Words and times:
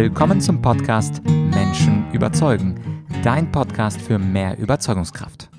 Willkommen 0.00 0.40
zum 0.40 0.62
Podcast 0.62 1.24
Menschen 1.24 2.08
überzeugen, 2.12 3.04
dein 3.24 3.50
Podcast 3.50 4.00
für 4.00 4.20
mehr 4.20 4.56
Überzeugungskraft. 4.56 5.50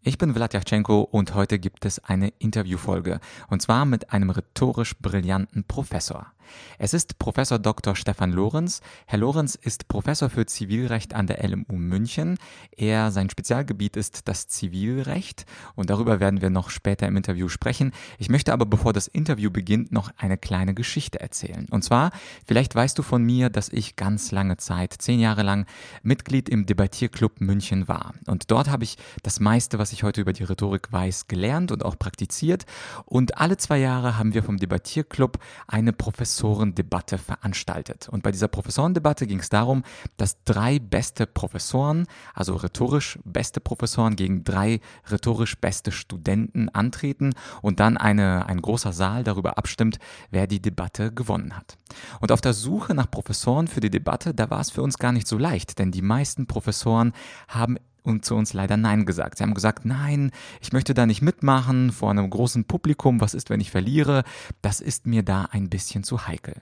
Ich 0.00 0.16
bin 0.16 0.32
Vladyachenko 0.32 1.02
und 1.02 1.34
heute 1.34 1.58
gibt 1.58 1.84
es 1.84 2.02
eine 2.02 2.28
Interviewfolge 2.38 3.20
und 3.50 3.60
zwar 3.60 3.84
mit 3.84 4.14
einem 4.14 4.30
rhetorisch 4.30 4.98
brillanten 4.98 5.64
Professor. 5.64 6.32
Es 6.78 6.94
ist 6.94 7.18
Professor 7.18 7.58
Dr. 7.58 7.94
Stefan 7.94 8.32
Lorenz. 8.32 8.80
Herr 9.06 9.18
Lorenz 9.18 9.54
ist 9.54 9.88
Professor 9.88 10.30
für 10.30 10.46
Zivilrecht 10.46 11.14
an 11.14 11.26
der 11.26 11.46
LMU 11.46 11.76
München. 11.76 12.38
Er, 12.76 13.10
sein 13.10 13.30
Spezialgebiet 13.30 13.96
ist 13.96 14.28
das 14.28 14.48
Zivilrecht 14.48 15.46
und 15.74 15.90
darüber 15.90 16.20
werden 16.20 16.40
wir 16.40 16.50
noch 16.50 16.70
später 16.70 17.06
im 17.06 17.16
Interview 17.16 17.48
sprechen. 17.48 17.92
Ich 18.18 18.28
möchte 18.28 18.52
aber, 18.52 18.66
bevor 18.66 18.92
das 18.92 19.08
Interview 19.08 19.50
beginnt, 19.50 19.92
noch 19.92 20.10
eine 20.16 20.38
kleine 20.38 20.74
Geschichte 20.74 21.20
erzählen. 21.20 21.66
Und 21.70 21.84
zwar, 21.84 22.10
vielleicht 22.46 22.74
weißt 22.74 22.98
du 22.98 23.02
von 23.02 23.22
mir, 23.22 23.50
dass 23.50 23.68
ich 23.68 23.96
ganz 23.96 24.32
lange 24.32 24.56
Zeit, 24.56 24.94
zehn 24.98 25.20
Jahre 25.20 25.42
lang, 25.42 25.66
Mitglied 26.02 26.48
im 26.48 26.66
Debattierclub 26.66 27.40
München 27.40 27.88
war. 27.88 28.14
Und 28.26 28.50
dort 28.50 28.70
habe 28.70 28.84
ich 28.84 28.96
das 29.22 29.40
meiste, 29.40 29.78
was 29.78 29.92
ich 29.92 30.02
heute 30.02 30.20
über 30.20 30.32
die 30.32 30.44
Rhetorik 30.44 30.90
weiß, 30.90 31.28
gelernt 31.28 31.72
und 31.72 31.84
auch 31.84 31.98
praktiziert. 31.98 32.64
Und 33.04 33.38
alle 33.38 33.56
zwei 33.56 33.78
Jahre 33.78 34.18
haben 34.18 34.34
wir 34.34 34.42
vom 34.42 34.56
Debattierclub 34.56 35.38
eine 35.66 35.92
Professor 35.92 36.39
Professorendebatte 36.40 37.18
veranstaltet. 37.18 38.08
Und 38.08 38.22
bei 38.22 38.32
dieser 38.32 38.48
Professorendebatte 38.48 39.26
ging 39.26 39.40
es 39.40 39.50
darum, 39.50 39.82
dass 40.16 40.42
drei 40.44 40.78
beste 40.78 41.26
Professoren, 41.26 42.06
also 42.32 42.54
rhetorisch 42.54 43.18
beste 43.24 43.60
Professoren 43.60 44.16
gegen 44.16 44.42
drei 44.42 44.80
rhetorisch 45.10 45.58
beste 45.60 45.92
Studenten 45.92 46.70
antreten 46.70 47.34
und 47.60 47.78
dann 47.78 47.98
eine, 47.98 48.46
ein 48.46 48.62
großer 48.62 48.94
Saal 48.94 49.22
darüber 49.22 49.58
abstimmt, 49.58 49.98
wer 50.30 50.46
die 50.46 50.62
Debatte 50.62 51.12
gewonnen 51.12 51.54
hat. 51.54 51.76
Und 52.20 52.32
auf 52.32 52.40
der 52.40 52.54
Suche 52.54 52.94
nach 52.94 53.10
Professoren 53.10 53.68
für 53.68 53.80
die 53.80 53.90
Debatte, 53.90 54.32
da 54.32 54.48
war 54.48 54.60
es 54.60 54.70
für 54.70 54.82
uns 54.82 54.96
gar 54.96 55.12
nicht 55.12 55.28
so 55.28 55.36
leicht, 55.36 55.78
denn 55.78 55.90
die 55.90 56.02
meisten 56.02 56.46
Professoren 56.46 57.12
haben 57.48 57.76
und 58.02 58.24
zu 58.24 58.34
uns 58.34 58.52
leider 58.52 58.76
Nein 58.76 59.06
gesagt. 59.06 59.38
Sie 59.38 59.44
haben 59.44 59.54
gesagt, 59.54 59.84
nein, 59.84 60.30
ich 60.60 60.72
möchte 60.72 60.94
da 60.94 61.06
nicht 61.06 61.22
mitmachen 61.22 61.92
vor 61.92 62.10
einem 62.10 62.28
großen 62.28 62.64
Publikum. 62.64 63.20
Was 63.20 63.34
ist, 63.34 63.50
wenn 63.50 63.60
ich 63.60 63.70
verliere? 63.70 64.24
Das 64.62 64.80
ist 64.80 65.06
mir 65.06 65.22
da 65.22 65.48
ein 65.50 65.68
bisschen 65.68 66.04
zu 66.04 66.26
heikel. 66.26 66.54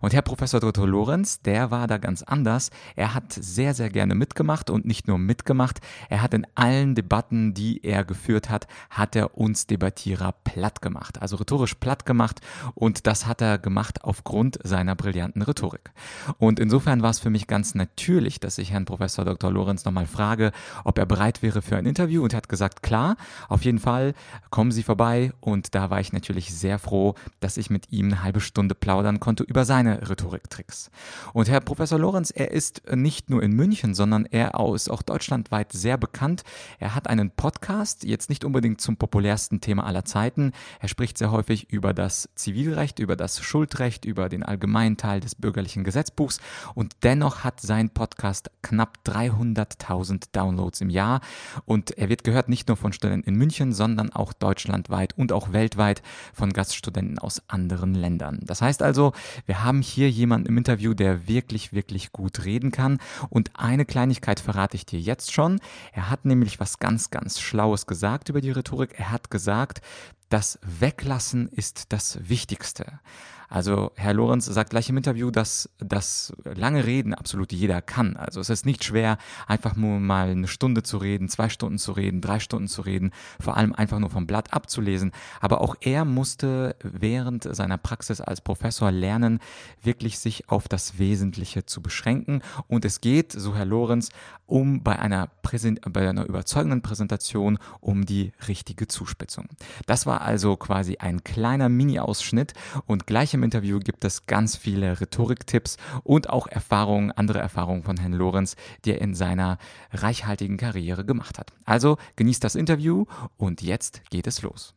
Und 0.00 0.14
Herr 0.14 0.22
Professor 0.22 0.60
Dr. 0.60 0.86
Lorenz, 0.86 1.40
der 1.40 1.70
war 1.70 1.86
da 1.86 1.98
ganz 1.98 2.22
anders. 2.22 2.70
Er 2.94 3.14
hat 3.14 3.32
sehr, 3.32 3.74
sehr 3.74 3.90
gerne 3.90 4.14
mitgemacht 4.14 4.70
und 4.70 4.86
nicht 4.86 5.08
nur 5.08 5.18
mitgemacht. 5.18 5.80
Er 6.08 6.22
hat 6.22 6.34
in 6.34 6.46
allen 6.54 6.94
Debatten, 6.94 7.54
die 7.54 7.84
er 7.84 8.04
geführt 8.04 8.50
hat, 8.50 8.66
hat 8.90 9.16
er 9.16 9.36
uns 9.36 9.66
Debattierer 9.66 10.34
platt 10.44 10.82
gemacht. 10.82 11.20
Also 11.20 11.36
rhetorisch 11.36 11.74
platt 11.74 12.06
gemacht. 12.06 12.40
Und 12.74 13.06
das 13.06 13.26
hat 13.26 13.40
er 13.40 13.58
gemacht 13.58 14.04
aufgrund 14.04 14.58
seiner 14.62 14.94
brillanten 14.94 15.42
Rhetorik. 15.42 15.90
Und 16.38 16.60
insofern 16.60 17.02
war 17.02 17.10
es 17.10 17.18
für 17.18 17.30
mich 17.30 17.46
ganz 17.46 17.74
natürlich, 17.74 18.40
dass 18.40 18.58
ich 18.58 18.70
Herrn 18.70 18.84
Professor 18.84 19.24
Dr. 19.24 19.50
Lorenz 19.50 19.84
nochmal 19.84 20.06
frage, 20.06 20.52
ob 20.86 20.98
er 20.98 21.06
bereit 21.06 21.42
wäre 21.42 21.62
für 21.62 21.76
ein 21.76 21.84
Interview 21.84 22.22
und 22.22 22.32
er 22.32 22.36
hat 22.36 22.48
gesagt, 22.48 22.82
klar, 22.82 23.16
auf 23.48 23.64
jeden 23.64 23.80
Fall, 23.80 24.14
kommen 24.50 24.70
Sie 24.70 24.84
vorbei. 24.84 25.32
Und 25.40 25.74
da 25.74 25.90
war 25.90 26.00
ich 26.00 26.12
natürlich 26.12 26.54
sehr 26.54 26.78
froh, 26.78 27.14
dass 27.40 27.56
ich 27.56 27.70
mit 27.70 27.92
ihm 27.92 28.06
eine 28.06 28.22
halbe 28.22 28.40
Stunde 28.40 28.76
plaudern 28.76 29.18
konnte 29.18 29.42
über 29.42 29.64
seine 29.64 30.08
Rhetoriktricks. 30.08 30.90
Und 31.32 31.48
Herr 31.48 31.60
Professor 31.60 31.98
Lorenz, 31.98 32.30
er 32.30 32.52
ist 32.52 32.82
nicht 32.94 33.30
nur 33.30 33.42
in 33.42 33.52
München, 33.52 33.94
sondern 33.94 34.26
er 34.26 34.52
ist 34.74 34.88
auch 34.88 35.02
deutschlandweit 35.02 35.72
sehr 35.72 35.98
bekannt. 35.98 36.44
Er 36.78 36.94
hat 36.94 37.08
einen 37.08 37.30
Podcast, 37.32 38.04
jetzt 38.04 38.30
nicht 38.30 38.44
unbedingt 38.44 38.80
zum 38.80 38.96
populärsten 38.96 39.60
Thema 39.60 39.86
aller 39.86 40.04
Zeiten. 40.04 40.52
Er 40.80 40.88
spricht 40.88 41.18
sehr 41.18 41.32
häufig 41.32 41.68
über 41.72 41.94
das 41.94 42.28
Zivilrecht, 42.36 43.00
über 43.00 43.16
das 43.16 43.40
Schuldrecht, 43.40 44.04
über 44.04 44.28
den 44.28 44.44
allgemeinen 44.44 44.96
Teil 44.96 45.18
des 45.18 45.34
bürgerlichen 45.34 45.82
Gesetzbuchs 45.82 46.38
und 46.74 46.94
dennoch 47.02 47.42
hat 47.42 47.60
sein 47.60 47.90
Podcast 47.90 48.50
knapp 48.62 48.98
300.000 49.04 50.28
Downloads 50.32 50.75
Downloads 50.76 50.80
im 50.80 50.90
Jahr. 50.90 51.20
Und 51.64 51.96
er 51.98 52.08
wird 52.08 52.24
gehört 52.24 52.48
nicht 52.48 52.68
nur 52.68 52.76
von 52.76 52.92
Studenten 52.92 53.28
in 53.28 53.36
München, 53.36 53.72
sondern 53.72 54.12
auch 54.12 54.32
deutschlandweit 54.32 55.16
und 55.16 55.32
auch 55.32 55.52
weltweit 55.52 56.02
von 56.32 56.52
Gaststudenten 56.52 57.18
aus 57.18 57.42
anderen 57.48 57.94
Ländern. 57.94 58.40
Das 58.42 58.62
heißt 58.62 58.82
also, 58.82 59.12
wir 59.46 59.64
haben 59.64 59.82
hier 59.82 60.10
jemanden 60.10 60.48
im 60.48 60.58
Interview, 60.58 60.94
der 60.94 61.28
wirklich, 61.28 61.72
wirklich 61.72 62.12
gut 62.12 62.44
reden 62.44 62.70
kann. 62.70 62.98
Und 63.30 63.50
eine 63.54 63.84
Kleinigkeit 63.84 64.40
verrate 64.40 64.76
ich 64.76 64.86
dir 64.86 65.00
jetzt 65.00 65.32
schon. 65.32 65.60
Er 65.92 66.10
hat 66.10 66.24
nämlich 66.24 66.60
was 66.60 66.78
ganz, 66.78 67.10
ganz 67.10 67.40
Schlaues 67.40 67.86
gesagt 67.86 68.28
über 68.28 68.40
die 68.40 68.50
Rhetorik. 68.50 68.94
Er 68.98 69.10
hat 69.10 69.30
gesagt, 69.30 69.80
das 70.28 70.58
Weglassen 70.62 71.48
ist 71.48 71.92
das 71.92 72.28
Wichtigste. 72.28 73.00
Also 73.48 73.92
Herr 73.94 74.14
Lorenz 74.14 74.46
sagt 74.46 74.70
gleich 74.70 74.88
im 74.88 74.96
Interview, 74.96 75.30
dass 75.30 75.70
das 75.78 76.32
lange 76.44 76.84
Reden 76.84 77.14
absolut 77.14 77.52
jeder 77.52 77.80
kann. 77.80 78.16
Also 78.16 78.40
es 78.40 78.50
ist 78.50 78.66
nicht 78.66 78.84
schwer, 78.84 79.18
einfach 79.46 79.76
nur 79.76 80.00
mal 80.00 80.30
eine 80.30 80.48
Stunde 80.48 80.82
zu 80.82 80.98
reden, 80.98 81.28
zwei 81.28 81.48
Stunden 81.48 81.78
zu 81.78 81.92
reden, 81.92 82.20
drei 82.20 82.40
Stunden 82.40 82.68
zu 82.68 82.82
reden, 82.82 83.12
vor 83.40 83.56
allem 83.56 83.72
einfach 83.72 83.98
nur 83.98 84.10
vom 84.10 84.26
Blatt 84.26 84.52
abzulesen. 84.52 85.12
Aber 85.40 85.60
auch 85.60 85.76
er 85.80 86.04
musste 86.04 86.76
während 86.82 87.44
seiner 87.54 87.78
Praxis 87.78 88.20
als 88.20 88.40
Professor 88.40 88.90
lernen, 88.90 89.40
wirklich 89.82 90.18
sich 90.18 90.48
auf 90.48 90.68
das 90.68 90.98
Wesentliche 90.98 91.66
zu 91.66 91.80
beschränken. 91.82 92.42
Und 92.66 92.84
es 92.84 93.00
geht, 93.00 93.32
so 93.32 93.54
Herr 93.54 93.64
Lorenz, 93.64 94.08
um 94.46 94.82
bei 94.82 94.98
einer, 94.98 95.28
Präsent 95.42 95.80
bei 95.92 96.08
einer 96.08 96.24
überzeugenden 96.24 96.82
Präsentation 96.82 97.58
um 97.80 98.06
die 98.06 98.32
richtige 98.48 98.88
Zuspitzung. 98.88 99.48
Das 99.86 100.06
war 100.06 100.15
also 100.20 100.56
quasi 100.56 100.96
ein 100.98 101.24
kleiner 101.24 101.68
Mini-Ausschnitt 101.68 102.54
und 102.86 103.06
gleich 103.06 103.34
im 103.34 103.42
Interview 103.42 103.78
gibt 103.78 104.04
es 104.04 104.26
ganz 104.26 104.56
viele 104.56 105.00
Rhetoriktipps 105.00 105.76
und 106.04 106.30
auch 106.30 106.46
Erfahrungen, 106.46 107.12
andere 107.12 107.38
Erfahrungen 107.38 107.82
von 107.82 107.96
Herrn 107.96 108.12
Lorenz, 108.12 108.56
die 108.84 108.92
er 108.92 109.00
in 109.00 109.14
seiner 109.14 109.58
reichhaltigen 109.92 110.56
Karriere 110.56 111.04
gemacht 111.04 111.38
hat. 111.38 111.52
Also 111.64 111.98
genießt 112.16 112.42
das 112.42 112.54
Interview 112.54 113.04
und 113.36 113.62
jetzt 113.62 114.02
geht 114.10 114.26
es 114.26 114.42
los. 114.42 114.74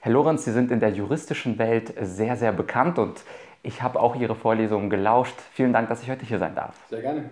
Herr 0.00 0.12
Lorenz, 0.12 0.44
Sie 0.44 0.52
sind 0.52 0.70
in 0.70 0.80
der 0.80 0.90
juristischen 0.90 1.58
Welt 1.58 1.94
sehr, 2.00 2.36
sehr 2.36 2.52
bekannt 2.52 2.98
und 2.98 3.22
ich 3.62 3.82
habe 3.82 3.98
auch 3.98 4.16
Ihre 4.16 4.34
Vorlesungen 4.34 4.90
gelauscht. 4.90 5.34
Vielen 5.52 5.72
Dank, 5.72 5.88
dass 5.88 6.02
ich 6.02 6.10
heute 6.10 6.26
hier 6.26 6.38
sein 6.38 6.54
darf. 6.54 6.76
Sehr 6.90 7.00
gerne. 7.00 7.30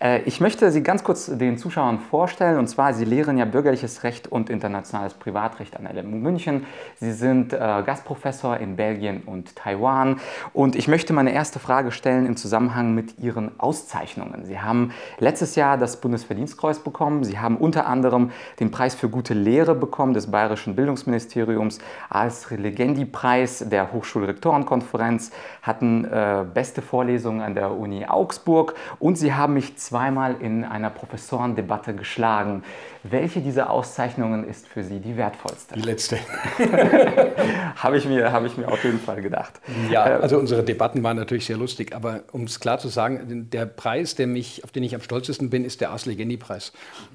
Äh, 0.00 0.22
ich 0.22 0.40
möchte 0.40 0.70
Sie 0.70 0.82
ganz 0.82 1.04
kurz 1.04 1.26
den 1.26 1.58
Zuschauern 1.58 1.98
vorstellen. 1.98 2.58
Und 2.58 2.68
zwar, 2.68 2.94
Sie 2.94 3.04
lehren 3.04 3.38
ja 3.38 3.44
bürgerliches 3.44 4.02
Recht 4.02 4.30
und 4.30 4.50
internationales 4.50 5.14
Privatrecht 5.14 5.76
an 5.76 5.86
LMU 5.86 6.16
München. 6.16 6.66
Sie 6.96 7.12
sind 7.12 7.52
äh, 7.52 7.56
Gastprofessor 7.58 8.58
in 8.58 8.76
Belgien 8.76 9.22
und 9.24 9.56
Taiwan. 9.56 10.20
Und 10.52 10.76
ich 10.76 10.88
möchte 10.88 11.12
meine 11.12 11.32
erste 11.32 11.58
Frage 11.58 11.90
stellen 11.92 12.26
im 12.26 12.36
Zusammenhang 12.36 12.94
mit 12.94 13.18
Ihren 13.18 13.58
Auszeichnungen. 13.58 14.44
Sie 14.44 14.60
haben 14.60 14.92
letztes 15.18 15.56
Jahr 15.56 15.78
das 15.78 16.00
Bundesverdienstkreuz 16.00 16.80
bekommen. 16.80 17.24
Sie 17.24 17.38
haben 17.38 17.56
unter 17.56 17.86
anderem 17.86 18.30
den 18.60 18.70
Preis 18.70 18.94
für 18.94 19.08
gute 19.08 19.34
Lehre 19.34 19.74
bekommen 19.74 20.14
des 20.14 20.30
Bayerischen 20.30 20.76
Bildungsministeriums 20.76 21.78
als 22.08 22.50
Legendi-Preis 22.50 23.64
der 23.68 23.92
Hochschulrektorenkonferenz, 23.92 25.30
hatten 25.62 26.04
äh, 26.04 26.44
beste 26.52 26.82
Vorlesungen 26.82 27.40
an 27.40 27.54
der 27.54 27.72
Uni 27.72 28.06
Augsburg 28.06 28.74
und 28.98 29.16
Sie 29.16 29.33
haben 29.36 29.54
mich 29.54 29.76
zweimal 29.76 30.36
in 30.40 30.64
einer 30.64 30.90
Professorendebatte 30.90 31.94
geschlagen. 31.94 32.62
Welche 33.02 33.40
dieser 33.40 33.70
Auszeichnungen 33.70 34.48
ist 34.48 34.66
für 34.66 34.82
Sie 34.82 35.00
die 35.00 35.16
wertvollste? 35.16 35.74
Die 35.74 35.82
letzte. 35.82 36.18
habe 37.76 37.98
ich, 37.98 38.06
mir, 38.06 38.32
hab 38.32 38.44
ich 38.44 38.56
mir 38.56 38.68
auf 38.68 38.82
jeden 38.84 38.98
Fall 39.00 39.20
gedacht. 39.22 39.60
Ja, 39.90 40.06
äh, 40.06 40.22
also 40.22 40.38
unsere 40.38 40.62
Debatten 40.62 41.02
waren 41.02 41.16
natürlich 41.16 41.46
sehr 41.46 41.56
lustig, 41.56 41.94
aber 41.94 42.22
um 42.32 42.44
es 42.44 42.60
klar 42.60 42.78
zu 42.78 42.88
sagen, 42.88 43.50
der 43.50 43.66
Preis, 43.66 44.14
der 44.14 44.26
mich, 44.26 44.64
auf 44.64 44.72
den 44.72 44.82
ich 44.82 44.94
am 44.94 45.02
stolzesten 45.02 45.50
bin, 45.50 45.64
ist 45.64 45.80
der 45.80 45.90
Ars 45.90 46.06
Legendi-Preis 46.06 46.72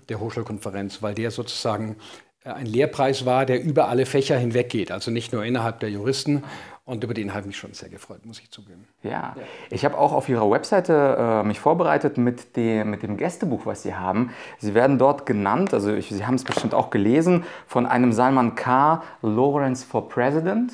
der 0.09 0.19
Hochschulkonferenz, 0.19 1.01
weil 1.01 1.13
der 1.13 1.31
sozusagen 1.31 1.97
ein 2.44 2.66
Lehrpreis 2.66 3.25
war, 3.25 3.46
der 3.46 3.62
über 3.62 3.90
alle 3.90 4.06
Fächer 4.06 4.38
hinweggeht, 4.38 4.91
also 4.91 5.12
nicht 5.12 5.34
nur 5.34 5.44
innerhalb 5.44 5.80
der 5.80 5.90
Juristen. 5.90 6.44
Und 6.90 7.04
über 7.04 7.14
den 7.14 7.34
habe 7.34 7.42
ich 7.42 7.46
mich 7.46 7.58
schon 7.58 7.72
sehr 7.76 7.90
gefreut, 7.90 8.26
muss 8.26 8.40
ich 8.40 8.50
zugeben. 8.50 8.88
Ja, 9.04 9.12
ja. 9.12 9.36
ich 9.69 9.86
habe 9.86 9.96
auch 9.96 10.12
auf 10.12 10.28
Ihrer 10.28 10.50
Webseite 10.50 11.18
äh, 11.19 11.44
mich 11.44 11.60
vorbereitet 11.60 12.18
mit 12.18 12.56
dem, 12.56 12.90
mit 12.90 13.04
dem 13.04 13.16
Gästebuch, 13.16 13.68
was 13.68 13.84
Sie 13.84 13.94
haben. 13.94 14.31
Sie 14.58 14.74
werden 14.74 14.98
dort 14.98 15.28
genannt, 15.28 15.72
also 15.72 15.94
ich, 15.94 16.10
Sie 16.10 16.25
haben 16.25 16.34
es 16.34 16.44
bestimmt 16.44 16.74
auch 16.74 16.90
gelesen, 16.90 17.44
von 17.68 17.86
einem 17.86 18.12
Salman 18.12 18.56
K. 18.56 19.04
Lawrence 19.22 19.86
for 19.86 20.10
President, 20.10 20.74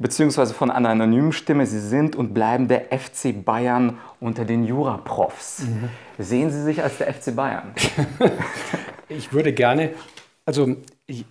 beziehungsweise 0.00 0.54
von 0.54 0.72
einer 0.72 0.88
anonymen 0.88 1.30
Stimme. 1.30 1.66
Sie 1.66 1.78
sind 1.78 2.16
und 2.16 2.34
bleiben 2.34 2.66
der 2.66 2.86
FC 2.86 3.44
Bayern 3.44 4.00
unter 4.18 4.44
den 4.44 4.64
Juraprofs. 4.64 5.68
Mhm. 5.68 5.88
Sehen 6.18 6.50
Sie 6.50 6.62
sich 6.62 6.82
als 6.82 6.98
der 6.98 7.14
FC 7.14 7.36
Bayern? 7.36 7.72
ich 9.08 9.32
würde 9.32 9.52
gerne, 9.52 9.94
also 10.46 10.78
ich, 11.06 11.24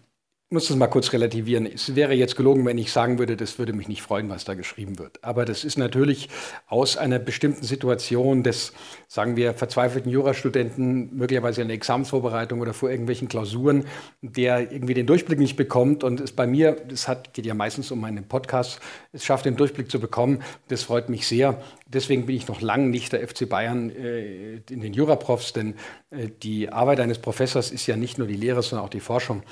muss 0.53 0.67
das 0.67 0.77
mal 0.77 0.87
kurz 0.87 1.11
relativieren. 1.11 1.65
Es 1.65 1.95
wäre 1.95 2.13
jetzt 2.13 2.35
gelogen, 2.35 2.65
wenn 2.65 2.77
ich 2.77 2.91
sagen 2.91 3.17
würde, 3.17 3.35
das 3.35 3.57
würde 3.57 3.73
mich 3.73 3.87
nicht 3.87 4.03
freuen, 4.03 4.29
was 4.29 4.45
da 4.45 4.53
geschrieben 4.53 4.99
wird. 4.99 5.23
Aber 5.23 5.45
das 5.45 5.63
ist 5.63 5.77
natürlich 5.77 6.29
aus 6.67 6.95
einer 6.95 7.17
bestimmten 7.17 7.63
Situation 7.63 8.43
des, 8.43 8.71
sagen 9.07 9.35
wir, 9.35 9.55
verzweifelten 9.55 10.11
Jurastudenten, 10.11 11.09
möglicherweise 11.17 11.63
in 11.63 11.69
der 11.69 11.75
Examensvorbereitung 11.75 12.61
oder 12.61 12.73
vor 12.73 12.91
irgendwelchen 12.91 13.27
Klausuren, 13.27 13.85
der 14.21 14.71
irgendwie 14.71 14.93
den 14.93 15.07
Durchblick 15.07 15.39
nicht 15.39 15.57
bekommt. 15.57 16.03
Und 16.03 16.21
es 16.21 16.31
bei 16.31 16.45
mir, 16.45 16.77
das 16.87 17.07
hat, 17.07 17.33
geht 17.33 17.47
ja 17.47 17.55
meistens 17.55 17.89
um 17.91 17.99
meinen 17.99 18.27
Podcast, 18.27 18.79
es 19.11 19.25
schafft, 19.25 19.45
den 19.45 19.55
Durchblick 19.55 19.89
zu 19.89 19.99
bekommen. 19.99 20.43
Das 20.67 20.83
freut 20.83 21.09
mich 21.09 21.27
sehr. 21.27 21.61
Deswegen 21.87 22.27
bin 22.27 22.35
ich 22.35 22.47
noch 22.47 22.61
lange 22.61 22.87
nicht 22.87 23.11
der 23.11 23.27
FC 23.27 23.49
Bayern 23.49 23.89
äh, 23.89 24.61
in 24.69 24.81
den 24.81 24.93
Juraprofs, 24.93 25.53
denn 25.53 25.75
äh, 26.11 26.29
die 26.43 26.69
Arbeit 26.69 26.99
eines 26.99 27.17
Professors 27.19 27.71
ist 27.71 27.87
ja 27.87 27.95
nicht 27.95 28.19
nur 28.19 28.27
die 28.27 28.35
Lehre, 28.35 28.61
sondern 28.61 28.85
auch 28.85 28.91
die 28.91 28.99
Forschung. 28.99 29.43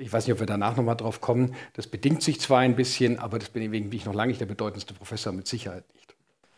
Ich 0.00 0.10
weiß 0.10 0.26
nicht, 0.26 0.32
ob 0.32 0.40
wir 0.40 0.46
danach 0.46 0.76
nochmal 0.76 0.96
drauf 0.96 1.20
kommen. 1.20 1.54
Das 1.74 1.86
bedingt 1.86 2.22
sich 2.22 2.40
zwar 2.40 2.60
ein 2.60 2.74
bisschen, 2.74 3.18
aber 3.18 3.38
deswegen 3.38 3.70
bin 3.70 3.92
ich 3.92 4.06
noch 4.06 4.14
lange 4.14 4.28
nicht 4.28 4.40
der 4.40 4.46
bedeutendste 4.46 4.94
Professor, 4.94 5.30
mit 5.30 5.46
Sicherheit 5.46 5.84
nicht. 5.94 6.14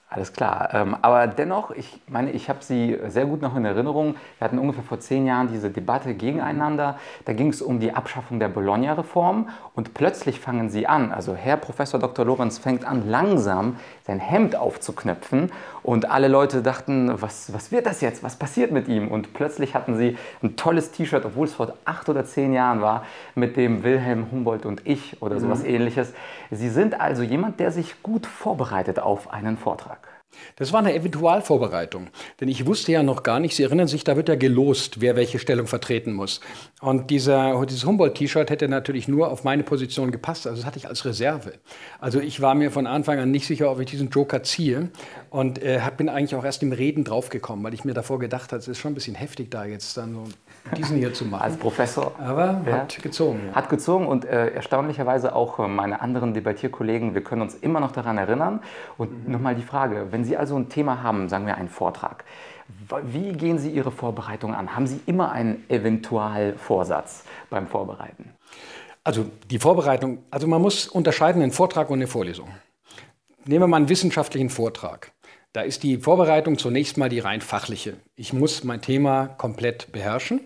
Alles 0.09 0.33
klar. 0.33 0.69
Ähm, 0.75 0.97
aber 1.00 1.27
dennoch, 1.27 1.71
ich 1.71 1.89
meine, 2.06 2.31
ich 2.33 2.49
habe 2.49 2.62
Sie 2.62 2.99
sehr 3.09 3.25
gut 3.25 3.43
noch 3.43 3.56
in 3.56 3.65
Erinnerung. 3.65 4.15
Wir 4.39 4.44
hatten 4.44 4.59
ungefähr 4.59 4.85
vor 4.85 5.00
zehn 5.00 5.27
Jahren 5.27 5.49
diese 5.49 5.71
Debatte 5.71 6.15
gegeneinander. 6.15 6.99
Da 7.25 7.33
ging 7.33 7.49
es 7.49 7.62
um 7.62 7.81
die 7.81 7.93
Abschaffung 7.93 8.39
der 8.39 8.49
Bologna-Reform 8.49 9.49
und 9.75 9.94
plötzlich 9.94 10.39
fangen 10.39 10.69
Sie 10.69 10.87
an, 10.87 11.11
also 11.12 11.35
Herr 11.35 11.56
Professor 11.56 11.99
Dr. 11.99 12.27
Lorenz 12.27 12.59
fängt 12.59 12.85
an, 12.85 13.09
langsam 13.09 13.77
sein 14.03 14.21
Hemd 14.21 14.55
aufzuknöpfen 14.55 15.50
und 15.82 16.11
alle 16.11 16.29
Leute 16.29 16.62
dachten, 16.62 17.11
was, 17.20 17.52
was 17.52 17.73
wird 17.73 17.87
das 17.87 18.00
jetzt? 18.00 18.23
Was 18.23 18.37
passiert 18.37 18.70
mit 18.70 18.88
ihm? 18.88 19.08
Und 19.08 19.32
plötzlich 19.34 19.75
hatten 19.75 19.96
Sie 19.96 20.17
ein 20.43 20.56
tolles 20.56 20.93
T-Shirt, 20.93 21.25
obwohl 21.25 21.46
es 21.46 21.55
vor 21.55 21.75
acht 21.84 22.08
oder 22.08 22.25
zehn 22.25 22.52
Jahren 22.52 22.81
war, 22.81 23.05
mit 23.34 23.56
dem 23.56 23.82
Wilhelm 23.82 24.31
Humboldt 24.31 24.67
und 24.67 24.87
ich 24.87 25.20
oder 25.20 25.40
sowas 25.40 25.62
mhm. 25.62 25.70
ähnliches. 25.70 26.12
Sie 26.50 26.69
sind 26.69 27.00
also 27.00 27.23
jemand, 27.23 27.58
der 27.61 27.73
sich 27.73 28.02
gut 28.02 28.26
vorbereitet 28.26 29.00
auf 29.00 29.32
einen 29.32 29.56
Vortrag. 29.56 30.12
Das 30.56 30.73
war 30.73 30.81
eine 30.81 30.94
Eventualvorbereitung, 30.94 32.08
denn 32.40 32.49
ich 32.49 32.67
wusste 32.67 32.93
ja 32.93 33.02
noch 33.02 33.23
gar 33.23 33.40
nicht, 33.40 33.55
Sie 33.55 33.62
erinnern 33.62 33.88
sich, 33.88 34.05
da 34.05 34.17
wird 34.17 34.29
ja 34.29 34.34
gelost, 34.34 35.00
wer 35.00 35.17
welche 35.17 35.38
Stellung 35.38 35.67
vertreten 35.67 36.12
muss. 36.12 36.40
Und 36.81 37.11
dieser, 37.11 37.64
dieses 37.67 37.84
Humboldt-T-Shirt 37.84 38.50
hätte 38.50 38.69
natürlich 38.69 39.08
nur 39.08 39.31
auf 39.31 39.44
meine 39.44 39.62
Position 39.62 40.11
gepasst, 40.11 40.46
also 40.46 40.58
das 40.58 40.67
hatte 40.67 40.79
ich 40.79 40.88
als 40.88 41.05
Reserve. 41.05 41.55
Also 42.00 42.20
ich 42.20 42.40
war 42.40 42.55
mir 42.55 42.70
von 42.70 42.87
Anfang 42.87 43.19
an 43.19 43.31
nicht 43.31 43.46
sicher, 43.46 43.70
ob 43.70 43.81
ich 43.81 43.90
diesen 43.90 44.11
Joker 44.11 44.43
ziehe 44.43 44.90
und 45.31 45.62
äh, 45.62 45.81
bin 45.96 46.08
eigentlich 46.08 46.34
auch 46.34 46.44
erst 46.44 46.62
im 46.62 46.73
Reden 46.73 47.05
draufgekommen, 47.05 47.64
weil 47.64 47.75
ich 47.75 47.84
mir 47.84 47.94
davor 47.94 48.19
gedacht 48.19 48.52
habe, 48.52 48.61
es 48.61 48.69
ist 48.69 48.79
schon 48.79 48.93
ein 48.93 48.94
bisschen 48.94 49.14
heftig 49.14 49.50
da 49.50 49.64
jetzt 49.64 49.96
dann 49.96 50.14
so 50.14 50.25
diesen 50.76 50.97
hier 50.97 51.12
zu 51.12 51.25
machen. 51.25 51.43
Als 51.43 51.56
Professor. 51.56 52.12
Aber 52.19 52.61
ja. 52.67 52.73
hat 52.73 53.03
gezogen. 53.03 53.41
Ja. 53.49 53.55
Hat 53.55 53.69
gezogen 53.69 54.06
und 54.06 54.25
äh, 54.25 54.49
erstaunlicherweise 54.53 55.35
auch 55.35 55.59
äh, 55.59 55.69
meine 55.69 56.00
anderen 56.00 56.35
Debattierkollegen, 56.35 57.14
wir 57.14 57.23
können 57.23 57.43
uns 57.43 57.55
immer 57.55 57.81
noch 57.81 57.93
daran 57.93 58.19
erinnern. 58.19 58.61
Und 58.97 59.26
mhm. 59.26 59.32
nochmal 59.32 59.55
die 59.55 59.62
Frage, 59.62 60.09
wenn 60.11 60.25
Sie 60.25 60.37
also 60.37 60.56
ein 60.56 60.69
Thema 60.69 61.03
haben, 61.03 61.29
sagen 61.29 61.47
wir 61.47 61.56
einen 61.56 61.69
Vortrag, 61.69 62.25
wie 63.05 63.32
gehen 63.32 63.59
Sie 63.59 63.70
Ihre 63.70 63.91
Vorbereitung 63.91 64.55
an? 64.55 64.75
Haben 64.75 64.87
Sie 64.87 65.00
immer 65.06 65.32
einen 65.32 65.64
Eventualvorsatz 65.69 67.25
beim 67.50 67.67
Vorbereiten? 67.67 68.31
Also 69.05 69.26
die 69.50 69.58
Vorbereitung, 69.58 70.19
also 70.31 70.47
man 70.47 70.62
muss 70.62 70.87
unterscheiden 70.87 71.43
einen 71.43 71.53
Vortrag 71.53 71.91
und 71.91 71.99
eine 71.99 72.06
Vorlesung. 72.06 72.49
Nehmen 73.44 73.65
wir 73.65 73.67
mal 73.67 73.79
einen 73.79 73.88
wissenschaftlichen 73.88 74.49
Vortrag. 74.49 75.12
Da 75.53 75.62
ist 75.62 75.82
die 75.82 75.99
Vorbereitung 75.99 76.56
zunächst 76.56 76.97
mal 76.97 77.08
die 77.08 77.19
rein 77.19 77.41
fachliche. 77.41 77.97
Ich 78.15 78.32
muss 78.32 78.65
mein 78.65 78.81
Thema 78.81 79.26
komplett 79.26 79.91
beherrschen. 79.93 80.41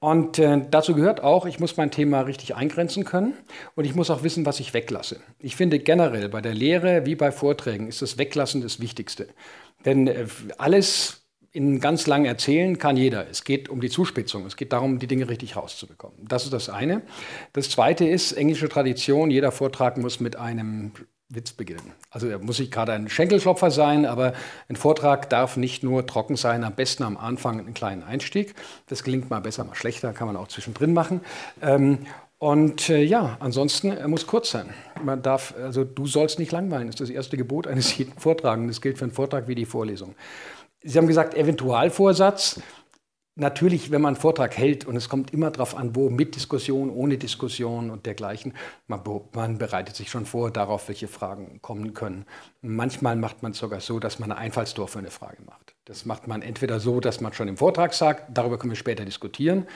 Und 0.00 0.38
äh, 0.38 0.62
dazu 0.70 0.94
gehört 0.94 1.22
auch, 1.22 1.44
ich 1.44 1.60
muss 1.60 1.76
mein 1.76 1.90
Thema 1.90 2.22
richtig 2.22 2.56
eingrenzen 2.56 3.04
können 3.04 3.34
und 3.74 3.84
ich 3.84 3.94
muss 3.94 4.08
auch 4.08 4.22
wissen, 4.22 4.46
was 4.46 4.58
ich 4.58 4.72
weglasse. 4.72 5.20
Ich 5.38 5.56
finde 5.56 5.78
generell 5.78 6.30
bei 6.30 6.40
der 6.40 6.54
Lehre 6.54 7.04
wie 7.04 7.14
bei 7.14 7.30
Vorträgen 7.30 7.86
ist 7.86 8.00
das 8.00 8.16
Weglassen 8.16 8.62
das 8.62 8.80
Wichtigste. 8.80 9.28
Denn 9.84 10.06
äh, 10.06 10.26
alles 10.56 11.26
in 11.52 11.80
ganz 11.80 12.06
lang 12.06 12.24
erzählen 12.24 12.78
kann 12.78 12.96
jeder. 12.96 13.28
Es 13.28 13.44
geht 13.44 13.68
um 13.68 13.80
die 13.80 13.90
Zuspitzung. 13.90 14.46
Es 14.46 14.56
geht 14.56 14.72
darum, 14.72 14.98
die 14.98 15.06
Dinge 15.06 15.28
richtig 15.28 15.56
rauszubekommen. 15.56 16.16
Das 16.26 16.44
ist 16.44 16.52
das 16.52 16.70
eine. 16.70 17.02
Das 17.52 17.68
zweite 17.68 18.06
ist 18.06 18.32
englische 18.32 18.68
Tradition. 18.68 19.30
Jeder 19.30 19.52
Vortrag 19.52 19.98
muss 19.98 20.20
mit 20.20 20.36
einem 20.36 20.92
Witz 21.30 21.52
beginnen. 21.52 21.92
Also 22.10 22.26
er 22.26 22.38
muss 22.38 22.58
nicht 22.58 22.72
gerade 22.72 22.92
ein 22.92 23.08
Schenkelklopfer 23.08 23.70
sein, 23.70 24.04
aber 24.04 24.32
ein 24.68 24.76
Vortrag 24.76 25.30
darf 25.30 25.56
nicht 25.56 25.82
nur 25.82 26.04
trocken 26.06 26.36
sein, 26.36 26.64
am 26.64 26.74
besten 26.74 27.04
am 27.04 27.16
Anfang 27.16 27.60
einen 27.60 27.72
kleinen 27.72 28.02
Einstieg. 28.02 28.54
Das 28.88 29.04
gelingt 29.04 29.30
mal 29.30 29.40
besser, 29.40 29.64
mal 29.64 29.76
schlechter, 29.76 30.12
kann 30.12 30.26
man 30.26 30.36
auch 30.36 30.48
zwischendrin 30.48 30.92
machen. 30.92 31.20
Ähm, 31.62 32.00
und 32.38 32.88
äh, 32.88 33.02
ja, 33.02 33.36
ansonsten, 33.38 33.92
er 33.92 34.08
muss 34.08 34.26
kurz 34.26 34.50
sein. 34.50 34.70
Man 35.04 35.22
darf, 35.22 35.54
also 35.62 35.84
du 35.84 36.06
sollst 36.06 36.38
nicht 36.38 36.50
langweilen, 36.50 36.88
ist 36.88 37.00
das 37.00 37.10
erste 37.10 37.36
Gebot 37.36 37.66
eines 37.66 37.96
jeden 37.96 38.18
Vortragenden. 38.18 38.68
Das 38.68 38.80
gilt 38.80 38.98
für 38.98 39.04
einen 39.04 39.12
Vortrag 39.12 39.46
wie 39.46 39.54
die 39.54 39.66
Vorlesung. 39.66 40.16
Sie 40.82 40.96
haben 40.98 41.06
gesagt, 41.06 41.34
Eventualvorsatz 41.34 42.60
natürlich, 43.40 43.90
wenn 43.90 44.02
man 44.02 44.14
einen 44.14 44.20
Vortrag 44.20 44.56
hält, 44.56 44.84
und 44.84 44.94
es 44.94 45.08
kommt 45.08 45.32
immer 45.32 45.50
darauf 45.50 45.76
an, 45.76 45.96
wo, 45.96 46.10
mit 46.10 46.36
Diskussion, 46.36 46.90
ohne 46.90 47.18
Diskussion 47.18 47.90
und 47.90 48.06
dergleichen, 48.06 48.54
man, 48.86 49.00
man, 49.34 49.58
bereitet 49.58 49.96
sich 49.96 50.10
schon 50.10 50.26
vor 50.26 50.50
darauf, 50.50 50.88
welche 50.88 51.08
Fragen 51.08 51.60
kommen 51.62 51.94
können. 51.94 52.26
Manchmal 52.62 53.16
macht 53.16 53.42
man 53.42 53.52
es 53.52 53.58
sogar 53.58 53.80
so, 53.80 53.98
dass 53.98 54.18
man 54.18 54.30
eine 54.30 54.40
Einfallstor 54.40 54.86
für 54.86 54.98
eine 54.98 55.10
Frage 55.10 55.42
macht. 55.44 55.74
Das 55.86 56.04
macht 56.04 56.28
man 56.28 56.42
entweder 56.42 56.78
so, 56.78 57.00
dass 57.00 57.20
man 57.20 57.32
schon 57.32 57.48
im 57.48 57.56
Vortrag 57.56 57.94
sagt, 57.94 58.36
darüber 58.36 58.58
können 58.58 58.72
wir 58.72 58.76
später 58.76 59.04
diskutieren, 59.04 59.66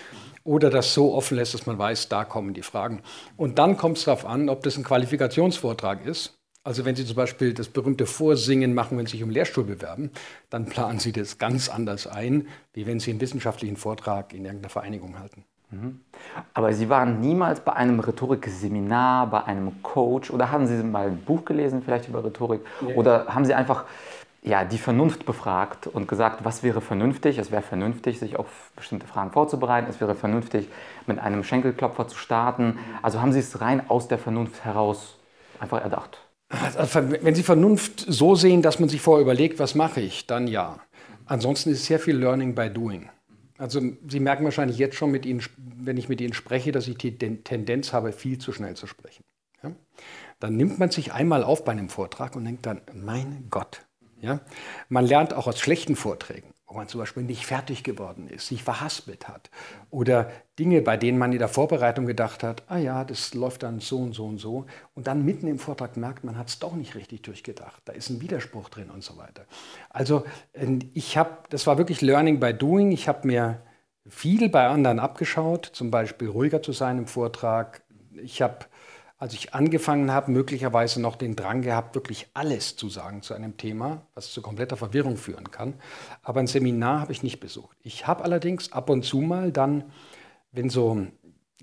oder 0.45 0.71
das 0.71 0.95
so 0.95 1.15
offen 1.15 1.37
lässt, 1.37 1.55
dass 1.55 1.67
man 1.67 1.79
weiß, 1.79 2.09
da 2.09 2.25
kommen 2.25 2.55
die 2.55 2.63
Fragen. 2.63 3.03
Und 3.37 3.59
dann 3.59 3.77
kommt 3.77 3.99
es 3.99 4.05
darauf 4.05 4.27
an, 4.27 4.49
ob 4.49 4.63
das 4.63 4.77
ein 4.77 4.85
Qualifikationsvortrag 4.85 6.07
ist 6.07 6.39
also 6.65 6.87
wenn 6.87 6.97
Sie 6.97 7.05
zum 7.05 7.17
Beispiel 7.17 7.53
das 7.53 7.69
berühmte 7.69 8.07
Vorsingen 8.07 8.75
machen, 8.75 8.97
wenn 8.97 9.07
Sie 9.07 9.13
sich 9.13 9.23
um 9.23 9.31
Lehrstuhl 9.31 9.65
bewerben, 9.65 10.11
dann 10.49 10.65
planen 10.65 10.99
Sie 10.99 11.13
das 11.13 11.39
ganz 11.39 11.69
anders 11.69 12.07
ein, 12.07 12.49
wie 12.73 12.87
wenn 12.87 12.99
Sie 13.01 13.11
einen 13.11 13.21
wissenschaftlichen 13.21 13.77
Vortrag 13.77 14.33
in 14.33 14.45
irgendeiner 14.47 14.71
Vereinigung 14.71 15.19
halten. 15.19 15.45
Mhm. 15.71 16.01
Aber 16.55 16.73
Sie 16.73 16.89
waren 16.89 17.21
niemals 17.21 17.61
bei 17.61 17.75
einem 17.75 18.01
Rhetorikseminar, 18.01 19.29
bei 19.29 19.45
einem 19.45 19.83
Coach 19.83 20.31
oder 20.31 20.51
haben 20.51 20.67
Sie 20.67 20.83
mal 20.83 21.09
ein 21.09 21.19
Buch 21.19 21.45
gelesen 21.45 21.83
vielleicht 21.83 22.09
über 22.09 22.25
Rhetorik 22.25 22.63
nee. 22.81 22.95
oder 22.95 23.27
haben 23.27 23.45
Sie 23.45 23.55
einfach 23.55 23.85
ja, 24.43 24.65
die 24.65 24.79
Vernunft 24.79 25.25
befragt 25.25 25.87
und 25.87 26.07
gesagt, 26.07 26.45
was 26.45 26.63
wäre 26.63 26.83
vernünftig? 26.83 27.39
Es 27.39 27.51
wäre 27.51 27.63
vernünftig, 27.63 28.19
sich 28.19 28.39
auf 28.39 28.47
bestimmte 28.77 29.07
Fragen 29.07 29.33
vorzubereiten. 29.33 29.89
Es 29.89 30.01
wäre 30.01 30.15
vernünftig, 30.15 30.69
mit 31.07 31.19
einem 31.19 31.45
Schenkelklopfer 31.45 32.09
zu 32.09 32.19
starten. 32.19 32.79
Also 33.01 33.23
haben 33.23 33.33
Sie 33.33 33.39
es 33.39 33.63
rein 33.63 33.89
aus 33.89 34.07
der 34.07 34.19
Vernunft 34.19 34.63
heraus 34.65 35.17
einfach 35.61 35.81
erdacht? 35.81 36.24
Also, 36.77 37.11
wenn 37.23 37.35
Sie 37.35 37.43
Vernunft 37.43 38.05
so 38.07 38.35
sehen, 38.35 38.63
dass 38.63 38.79
man 38.79 38.89
sich 38.89 39.01
vorher 39.01 39.23
überlegt, 39.23 39.59
was 39.59 39.75
mache 39.75 40.01
ich, 40.01 40.27
dann 40.27 40.47
ja. 40.47 40.81
Ansonsten 41.27 41.71
ist 41.71 41.87
sehr 41.87 41.99
viel 41.99 42.17
Learning 42.17 42.55
by 42.55 42.71
Doing. 42.71 43.09
Also 43.57 43.81
Sie 44.09 44.21
merken 44.21 44.45
wahrscheinlich 44.45 44.79
jetzt 44.79 44.97
schon, 44.97 45.13
Ihnen, 45.25 45.43
wenn 45.57 45.97
ich 45.97 46.09
mit 46.09 46.21
Ihnen 46.21 46.35
spreche, 46.35 46.73
dass 46.73 46.89
ich 46.89 46.99
die 46.99 47.17
Tendenz 47.17 47.93
habe, 47.93 48.13
viel 48.13 48.39
zu 48.39 48.53
schnell 48.53 48.75
zu 48.75 48.87
sprechen. 48.87 49.25
Ja? 49.63 49.73
Dann 50.41 50.57
nimmt 50.57 50.79
man 50.79 50.91
sich 50.91 51.13
einmal 51.13 51.45
auf 51.45 51.65
bei 51.65 51.73
einem 51.73 51.89
Vortrag 51.89 52.37
und 52.37 52.45
denkt 52.45 52.67
dann, 52.67 52.83
mein 52.93 53.47
Gott. 53.51 53.87
Ja? 54.21 54.41
Man 54.89 55.07
lernt 55.07 55.35
auch 55.35 55.47
aus 55.47 55.61
schlechten 55.61 55.97
Vorträgen 55.97 56.54
wo 56.75 56.79
man 56.79 56.89
zum 56.89 57.01
Beispiel 57.01 57.23
nicht 57.23 57.47
fertig 57.47 57.85
geworden 57.85 58.27
ist, 58.27 58.49
sich 58.49 58.65
verhaspelt 58.65 59.29
hat. 59.29 59.49
Oder 59.91 60.31
Dinge, 60.59 60.83
bei 60.83 60.97
denen 60.97 61.19
man 61.19 61.33
in 61.33 61.39
der 61.39 61.49
Vorbereitung 61.49 62.05
gedacht 62.05 62.43
hat, 62.43 62.65
ah 62.67 62.79
ja, 62.79 63.05
das 63.05 63.33
läuft 63.33 63.63
dann 63.63 63.79
so 63.79 63.99
und 63.99 64.13
so 64.13 64.27
und 64.27 64.39
so. 64.39 64.67
Und 64.95 65.07
dann 65.07 65.25
mitten 65.25 65.47
im 65.47 65.59
Vortrag 65.59 65.97
merkt, 65.97 66.25
man 66.25 66.37
hat 66.37 66.49
es 66.49 66.59
doch 66.59 66.75
nicht 66.75 66.97
richtig 66.97 67.23
durchgedacht. 67.23 67.81
Da 67.85 67.93
ist 67.93 68.11
ein 68.11 68.21
Widerspruch 68.21 68.69
drin 68.69 68.91
und 68.91 69.05
so 69.05 69.17
weiter. 69.17 69.45
Also 69.89 70.25
ähm, 70.53 70.81
ich 70.95 71.17
habe, 71.17 71.31
das 71.51 71.67
war 71.67 71.79
wirklich 71.79 72.01
Learning 72.01 72.41
by 72.41 72.53
Doing. 72.53 72.91
Ich 72.91 73.07
habe 73.07 73.27
mir 73.27 73.63
viel 74.09 74.49
bei 74.49 74.67
anderen 74.67 74.99
abgeschaut, 74.99 75.71
zum 75.73 75.93
Beispiel 75.93 76.29
ruhiger 76.29 76.61
zu 76.61 76.73
sein 76.73 76.99
im 76.99 77.07
Vortrag. 77.07 77.83
Ich 78.21 78.43
habe 78.43 78.67
als 79.17 79.33
ich 79.35 79.55
angefangen 79.55 80.11
habe, 80.11 80.33
möglicherweise 80.33 81.01
noch 81.01 81.17
den 81.17 81.37
Drang 81.37 81.63
gehabt, 81.63 81.95
wirklich 81.95 82.29
alles 82.35 82.77
zu 82.77 82.89
sagen 82.89 83.23
zu 83.23 83.35
einem 83.35 83.57
Thema, 83.57 84.07
was 84.15 84.33
zu 84.33 84.43
kompletter 84.43 84.77
Verwirrung 84.77 85.17
führen 85.17 85.51
kann. 85.51 85.75
Aber 86.23 86.41
ein 86.41 86.47
Seminar 86.47 87.01
habe 87.01 87.13
ich 87.13 87.23
nicht 87.23 87.41
besucht. 87.41 87.77
Ich 87.83 88.07
habe 88.07 88.25
allerdings 88.25 88.73
ab 88.73 88.91
und 88.91 89.05
zu 89.05 89.21
mal 89.21 89.53
dann, 89.53 89.85
wenn 90.53 90.69
so 90.69 91.07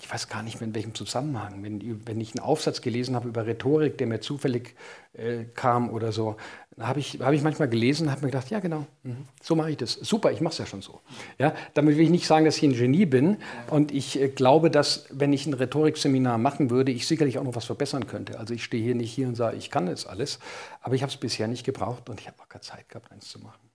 ich 0.01 0.11
weiß 0.11 0.29
gar 0.29 0.41
nicht 0.41 0.59
mehr 0.59 0.67
in 0.67 0.75
welchem 0.75 0.95
Zusammenhang, 0.95 1.63
wenn, 1.63 2.07
wenn 2.07 2.19
ich 2.19 2.35
einen 2.35 2.43
Aufsatz 2.43 2.81
gelesen 2.81 3.15
habe 3.15 3.27
über 3.27 3.45
Rhetorik, 3.45 3.97
der 3.99 4.07
mir 4.07 4.19
zufällig 4.19 4.75
äh, 5.13 5.45
kam 5.55 5.89
oder 5.91 6.11
so, 6.11 6.37
habe 6.79 6.99
ich, 6.99 7.19
hab 7.19 7.33
ich 7.33 7.43
manchmal 7.43 7.67
gelesen 7.69 8.07
und 8.07 8.11
habe 8.11 8.21
mir 8.21 8.31
gedacht, 8.31 8.49
ja 8.49 8.59
genau, 8.59 8.87
mh, 9.03 9.15
so 9.43 9.55
mache 9.55 9.71
ich 9.71 9.77
das. 9.77 9.93
Super, 9.93 10.31
ich 10.31 10.41
mache 10.41 10.53
es 10.53 10.57
ja 10.57 10.65
schon 10.65 10.81
so. 10.81 11.01
Ja, 11.37 11.53
damit 11.75 11.97
will 11.97 12.03
ich 12.03 12.09
nicht 12.09 12.25
sagen, 12.25 12.45
dass 12.45 12.57
ich 12.57 12.63
ein 12.63 12.73
Genie 12.73 13.05
bin 13.05 13.37
und 13.69 13.91
ich 13.91 14.19
äh, 14.19 14.29
glaube, 14.29 14.71
dass 14.71 15.05
wenn 15.11 15.33
ich 15.33 15.45
ein 15.45 15.53
Rhetorikseminar 15.53 16.37
machen 16.37 16.71
würde, 16.71 16.91
ich 16.91 17.05
sicherlich 17.07 17.37
auch 17.37 17.43
noch 17.43 17.55
was 17.55 17.65
verbessern 17.65 18.07
könnte. 18.07 18.39
Also 18.39 18.53
ich 18.53 18.63
stehe 18.63 18.83
hier 18.83 18.95
nicht 18.95 19.11
hier 19.11 19.27
und 19.27 19.35
sage, 19.35 19.57
ich 19.57 19.69
kann 19.69 19.85
das 19.85 20.07
alles, 20.07 20.39
aber 20.81 20.95
ich 20.95 21.03
habe 21.03 21.11
es 21.11 21.17
bisher 21.17 21.47
nicht 21.47 21.63
gebraucht 21.63 22.09
und 22.09 22.19
ich 22.19 22.27
habe 22.27 22.37
auch 22.41 22.49
keine 22.49 22.61
Zeit 22.61 22.89
gehabt, 22.89 23.11
eins 23.11 23.29
zu 23.29 23.39
machen. 23.39 23.70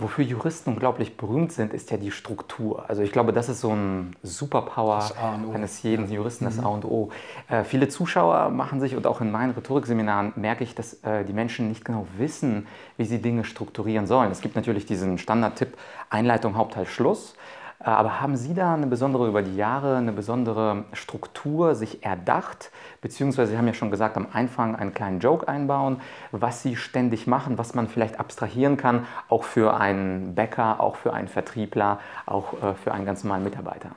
Wofür 0.00 0.24
Juristen 0.24 0.70
unglaublich 0.70 1.16
berühmt 1.16 1.52
sind, 1.52 1.74
ist 1.74 1.90
ja 1.90 1.96
die 1.96 2.10
Struktur. 2.10 2.88
Also 2.88 3.02
ich 3.02 3.12
glaube, 3.12 3.32
das 3.32 3.48
ist 3.48 3.60
so 3.60 3.70
ein 3.70 4.16
Superpower 4.22 5.10
eines 5.54 5.82
jeden 5.82 6.10
Juristen, 6.10 6.46
das 6.46 6.56
mhm. 6.56 6.64
A 6.64 6.68
und 6.68 6.84
O. 6.84 7.10
Äh, 7.48 7.64
viele 7.64 7.88
Zuschauer 7.88 8.48
machen 8.48 8.80
sich, 8.80 8.96
und 8.96 9.06
auch 9.06 9.20
in 9.20 9.30
meinen 9.30 9.52
Rhetorikseminaren 9.52 10.32
merke 10.36 10.64
ich, 10.64 10.74
dass 10.74 10.94
äh, 11.04 11.24
die 11.24 11.34
Menschen 11.34 11.68
nicht 11.68 11.84
genau 11.84 12.06
wissen, 12.16 12.66
wie 12.96 13.04
sie 13.04 13.20
Dinge 13.20 13.44
strukturieren 13.44 14.06
sollen. 14.06 14.30
Es 14.30 14.40
gibt 14.40 14.56
natürlich 14.56 14.86
diesen 14.86 15.18
Standardtipp 15.18 15.76
Einleitung, 16.08 16.56
Hauptteil, 16.56 16.86
Schluss. 16.86 17.34
Äh, 17.80 17.84
aber 17.84 18.20
haben 18.20 18.36
Sie 18.36 18.54
da 18.54 18.74
eine 18.74 18.86
besondere, 18.86 19.28
über 19.28 19.42
die 19.42 19.56
Jahre, 19.56 19.96
eine 19.96 20.12
besondere 20.12 20.84
Struktur 20.92 21.74
sich 21.74 22.04
erdacht? 22.04 22.70
Beziehungsweise 23.00 23.52
Sie 23.52 23.58
haben 23.58 23.66
ja 23.66 23.74
schon 23.74 23.90
gesagt, 23.90 24.16
am 24.16 24.28
Anfang 24.32 24.76
einen 24.76 24.94
kleinen 24.94 25.20
Joke 25.20 25.48
einbauen, 25.48 26.00
was 26.32 26.62
Sie 26.62 26.76
ständig 26.76 27.26
machen, 27.26 27.58
was 27.58 27.74
man 27.74 27.88
vielleicht 27.88 28.20
abstrahieren 28.20 28.76
kann, 28.76 29.06
auch 29.28 29.44
für 29.44 29.74
einen 29.74 30.34
Bäcker, 30.34 30.80
auch 30.80 30.96
für 30.96 31.12
einen 31.12 31.28
Vertriebler, 31.28 31.98
auch 32.26 32.62
äh, 32.62 32.74
für 32.74 32.92
einen 32.92 33.06
ganz 33.06 33.24
normalen 33.24 33.44
Mitarbeiter. 33.44 33.90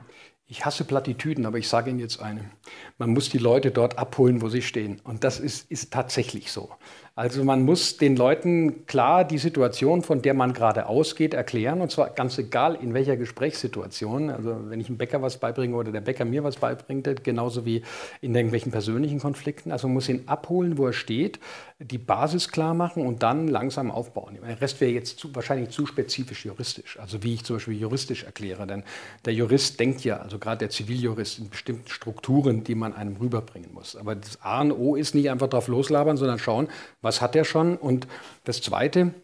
Ich 0.46 0.66
hasse 0.66 0.84
Plattitüden, 0.84 1.46
aber 1.46 1.56
ich 1.56 1.68
sage 1.68 1.88
Ihnen 1.88 1.98
jetzt 1.98 2.20
eine. 2.20 2.50
Man 2.98 3.10
muss 3.10 3.30
die 3.30 3.38
Leute 3.38 3.70
dort 3.70 3.98
abholen, 3.98 4.42
wo 4.42 4.50
sie 4.50 4.60
stehen. 4.60 5.00
Und 5.02 5.24
das 5.24 5.40
ist, 5.40 5.70
ist 5.70 5.90
tatsächlich 5.90 6.52
so. 6.52 6.70
Also 7.16 7.44
man 7.44 7.62
muss 7.62 7.96
den 7.96 8.16
Leuten 8.16 8.86
klar 8.86 9.24
die 9.24 9.38
Situation, 9.38 10.02
von 10.02 10.20
der 10.20 10.34
man 10.34 10.52
gerade 10.52 10.86
ausgeht, 10.86 11.32
erklären. 11.32 11.80
Und 11.80 11.92
zwar 11.92 12.10
ganz 12.10 12.36
egal 12.38 12.74
in 12.74 12.92
welcher 12.92 13.16
Gesprächssituation. 13.16 14.30
Also 14.30 14.56
wenn 14.64 14.80
ich 14.80 14.88
einem 14.88 14.98
Bäcker 14.98 15.22
was 15.22 15.38
beibringe 15.38 15.76
oder 15.76 15.92
der 15.92 16.00
Bäcker 16.00 16.24
mir 16.24 16.42
was 16.42 16.56
beibringt, 16.56 17.22
genauso 17.22 17.64
wie 17.64 17.82
in 18.20 18.34
irgendwelchen 18.34 18.72
persönlichen 18.72 19.20
Konflikten. 19.20 19.70
Also 19.70 19.86
man 19.86 19.94
muss 19.94 20.08
ihn 20.08 20.24
abholen, 20.26 20.76
wo 20.76 20.86
er 20.86 20.92
steht, 20.92 21.38
die 21.78 21.98
Basis 21.98 22.48
klar 22.48 22.74
machen 22.74 23.06
und 23.06 23.22
dann 23.22 23.46
langsam 23.46 23.92
aufbauen. 23.92 24.38
Der 24.44 24.60
Rest 24.60 24.80
wäre 24.80 24.90
jetzt 24.90 25.20
zu, 25.20 25.32
wahrscheinlich 25.36 25.70
zu 25.70 25.86
spezifisch 25.86 26.44
juristisch. 26.44 26.98
Also 26.98 27.22
wie 27.22 27.34
ich 27.34 27.44
zum 27.44 27.56
Beispiel 27.56 27.78
juristisch 27.78 28.24
erkläre. 28.24 28.66
Denn 28.66 28.82
der 29.24 29.34
Jurist 29.34 29.78
denkt 29.78 30.02
ja, 30.02 30.16
also 30.16 30.40
gerade 30.40 30.58
der 30.58 30.70
Ziviljurist, 30.70 31.38
in 31.38 31.48
bestimmten 31.48 31.86
Strukturen, 31.86 32.64
die 32.64 32.74
man 32.74 32.92
einem 32.92 33.16
rüberbringen 33.18 33.72
muss. 33.72 33.94
Aber 33.94 34.16
das 34.16 34.40
A 34.42 34.62
und 34.62 34.72
O 34.72 34.96
ist 34.96 35.14
nicht 35.14 35.30
einfach 35.30 35.48
drauf 35.48 35.68
loslabern, 35.68 36.16
sondern 36.16 36.40
schauen, 36.40 36.66
was 37.04 37.20
hat 37.20 37.36
er 37.36 37.44
schon? 37.44 37.76
Und 37.76 38.06
das 38.44 38.60
Zweite, 38.60 39.14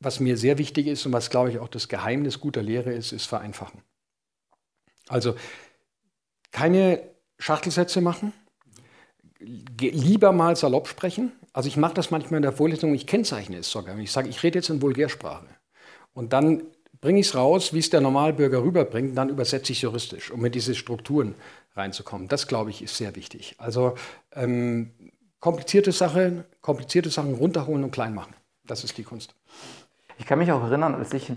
was 0.00 0.20
mir 0.20 0.36
sehr 0.36 0.58
wichtig 0.58 0.86
ist 0.86 1.06
und 1.06 1.12
was, 1.12 1.30
glaube 1.30 1.50
ich, 1.50 1.58
auch 1.58 1.68
das 1.68 1.88
Geheimnis 1.88 2.40
guter 2.40 2.62
Lehre 2.62 2.92
ist, 2.92 3.12
ist 3.12 3.26
Vereinfachen. 3.26 3.80
Also 5.08 5.34
keine 6.50 7.00
Schachtelsätze 7.38 8.00
machen, 8.00 8.32
lieber 9.40 10.32
mal 10.32 10.56
salopp 10.56 10.88
sprechen. 10.88 11.32
Also 11.52 11.68
ich 11.68 11.76
mache 11.76 11.94
das 11.94 12.10
manchmal 12.10 12.38
in 12.38 12.42
der 12.42 12.52
Vorlesung, 12.52 12.94
ich 12.94 13.06
kennzeichne 13.06 13.58
es 13.58 13.70
sogar. 13.70 13.96
Ich 13.98 14.12
sage, 14.12 14.28
ich 14.28 14.42
rede 14.42 14.58
jetzt 14.58 14.70
in 14.70 14.82
Vulgärsprache. 14.82 15.46
Und 16.12 16.32
dann 16.32 16.62
bringe 17.00 17.20
ich 17.20 17.28
es 17.28 17.34
raus, 17.34 17.72
wie 17.72 17.78
es 17.78 17.90
der 17.90 18.00
Normalbürger 18.00 18.62
rüberbringt, 18.62 19.16
dann 19.16 19.28
übersetze 19.28 19.72
ich 19.72 19.82
juristisch, 19.82 20.30
um 20.30 20.44
in 20.44 20.52
diese 20.52 20.74
Strukturen 20.74 21.34
reinzukommen. 21.76 22.28
Das, 22.28 22.48
glaube 22.48 22.70
ich, 22.70 22.82
ist 22.82 22.96
sehr 22.96 23.14
wichtig. 23.14 23.54
Also 23.58 23.94
ähm, 24.32 24.90
komplizierte 25.40 25.92
Sachen, 25.92 26.44
komplizierte 26.60 27.10
Sachen 27.10 27.34
runterholen 27.34 27.84
und 27.84 27.90
klein 27.90 28.14
machen. 28.14 28.34
Das 28.66 28.84
ist 28.84 28.98
die 28.98 29.04
Kunst. 29.04 29.34
Ich 30.18 30.26
kann 30.26 30.38
mich 30.38 30.50
auch 30.52 30.62
erinnern, 30.62 30.94
als 30.94 31.12
ich 31.14 31.32